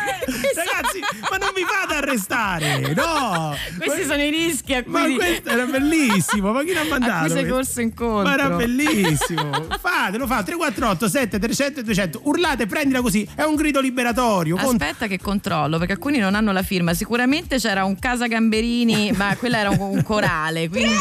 [0.54, 1.00] Ragazzi,
[1.30, 2.94] ma non mi fate arrestare!
[2.94, 3.56] No!
[3.78, 7.12] questi sono i rischi a cui Ma questo era bellissimo, ma chi l'ha mandato?
[7.12, 8.22] a cui sei corso incontro.
[8.22, 9.66] Ma era bellissimo.
[9.80, 12.20] Fatelo, fa 348 7 300 e 200.
[12.24, 13.28] Urlate, prendila così.
[13.34, 14.56] È un grido liberatorio.
[14.56, 16.94] Con- Aspetta che controllo perché alcuni non hanno la firma.
[16.94, 20.94] Sicuramente c'era un Casa Gamberini, ma quella era un, un corale, quindi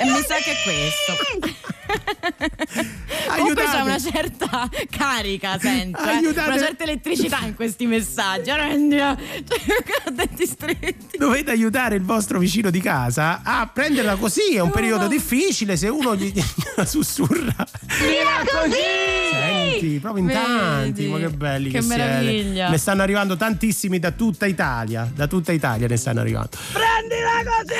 [0.00, 1.67] e mi sa che è questo.
[3.36, 6.18] Comunque c'è una certa carica, sento, eh.
[6.18, 8.50] Una certa elettricità in questi messaggi.
[8.50, 9.16] Cioè.
[11.18, 14.54] Dovete aiutare il vostro vicino di casa a prenderla così.
[14.54, 15.76] È un periodo difficile.
[15.76, 16.32] Se uno gli
[16.84, 17.54] sussurra.
[19.30, 20.40] Senti, proprio in Vedi?
[20.40, 22.02] tanti, ma che belli Che che, siete.
[22.02, 22.68] meraviglia.
[22.70, 25.10] Ne stanno arrivando tantissimi da tutta Italia.
[25.12, 26.50] Da tutta Italia ne stanno arrivando.
[26.72, 27.74] Prendila così!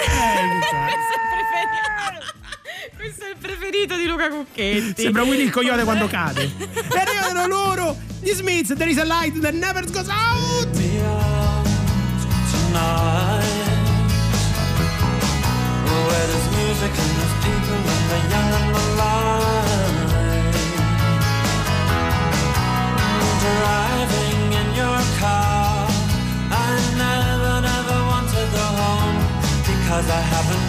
[2.99, 5.03] Questo è il preferito di Luca Cucchetti.
[5.03, 6.51] Sembra Willy il coyote quando cade.
[6.91, 10.67] E arrivano loro, gli Smiths, There is a light that never goes out.
[23.41, 25.89] Driving in your car,
[26.97, 29.19] never, never want to go home
[29.65, 30.68] because I haven't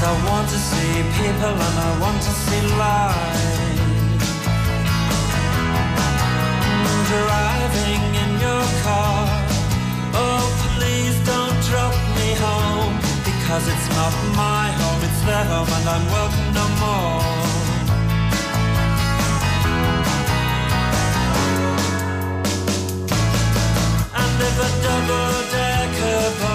[0.02, 3.60] I want to see people and I want to see life
[7.10, 9.26] Driving in your car.
[10.14, 12.94] Oh please don't drop me home.
[13.24, 17.59] Because it's not my home, it's their home, and I'm welcome no more.
[24.50, 26.49] And if a double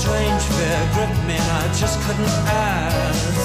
[0.00, 3.35] strange fear gripped me, and I just couldn't ask.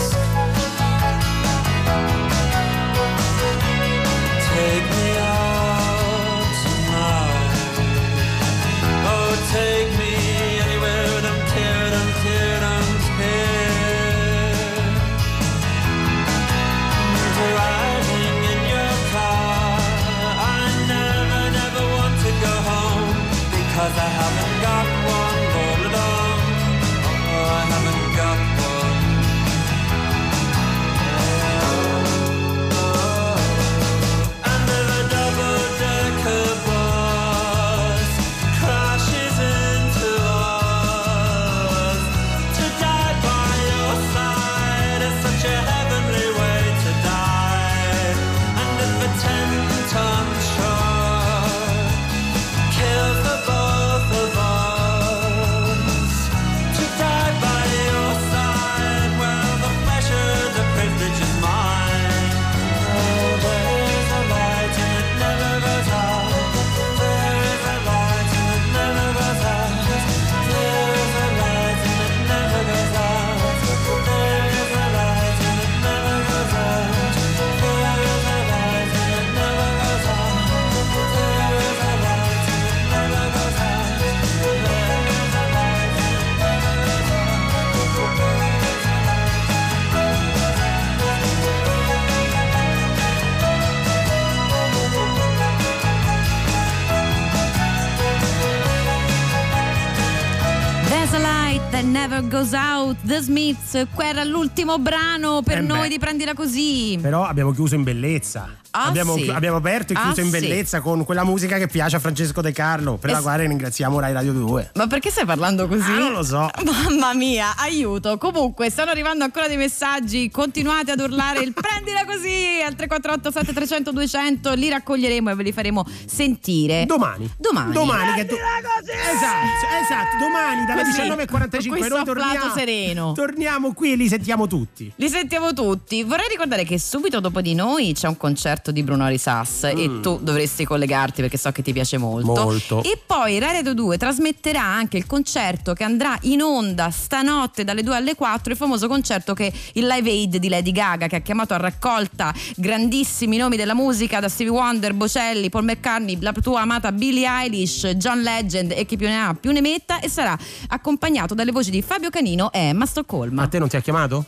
[103.12, 103.86] The Smiths.
[103.98, 105.88] Era l'ultimo brano per Eh noi beh.
[105.90, 106.98] di prendila così.
[107.02, 108.50] Però abbiamo chiuso in bellezza.
[108.72, 109.30] Ah, abbiamo, sì.
[109.30, 110.40] abbiamo aperto e Ah, chiuso in sì.
[110.40, 114.00] bellezza con quella musica che piace a Francesco De Carlo, per la Es- quale ringraziamo
[114.00, 114.72] Rai Radio 2.
[114.76, 115.92] Ma perché stai parlando così?
[115.92, 116.50] Ah, non lo so.
[116.64, 118.18] Mamma mia, aiuto.
[118.18, 120.30] Comunque, stanno arrivando ancora dei messaggi.
[120.32, 124.54] Continuate ad urlare il prendila così al 348 7300 200.
[124.54, 126.86] Li raccoglieremo e ve li faremo sentire.
[126.86, 127.30] Domani.
[127.38, 127.74] Domani.
[127.74, 128.36] Domani che tu...
[128.36, 133.12] Esatto, esatto, domani dalle Così, 19.45 con questo noi torniamo, sereno.
[133.14, 134.92] torniamo qui e li sentiamo tutti.
[134.96, 136.04] Li sentiamo tutti.
[136.04, 140.20] Vorrei ricordare che subito dopo di noi c'è un concerto di Bruno Risas e tu
[140.22, 142.32] dovresti collegarti perché so che ti piace molto.
[142.32, 142.36] Mm.
[142.36, 142.84] Molto.
[142.84, 147.82] E poi Rai Radio 2 trasmetterà anche il concerto che andrà in onda stanotte dalle
[147.82, 151.22] 2 alle 4, il famoso concerto che il Live Aid di Lady Gaga che ha
[151.22, 156.62] chiamato a raccolta grandissimi nomi della musica da Stevie Wonder, Bocelli, Paul McCartney, la tua
[156.62, 160.38] amata Billie Eilish, John Legend e chi più ne ha più ne metta e sarà
[160.68, 163.44] accompagnato dalle voci di Fabio Canino e Emma Stoccolma.
[163.44, 164.26] A te non ti ha chiamato?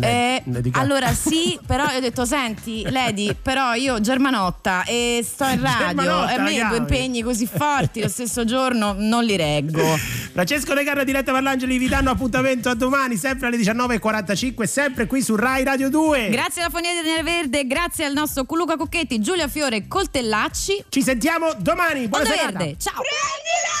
[0.00, 0.42] Eh,
[0.72, 6.28] allora sì, però io ho detto senti Lady, però io Germanotta e sto in radio
[6.28, 9.82] e a me due impegni così forti lo stesso giorno non li reggo.
[10.32, 15.06] Francesco De Carlo e Diletta Parlangeli vi danno appuntamento a domani, sempre alle 19.45, sempre
[15.06, 16.28] qui su Rai Radio 2.
[16.30, 20.84] Grazie alla Fonia di Verde, grazie al nostro Luca Cocchetti, Giulia Fiore Coltellacci.
[20.88, 22.08] Ci sentiamo domani.
[22.08, 22.58] Buona Onda serata.
[22.58, 22.94] Verde, ciao.
[22.94, 23.74] Prendila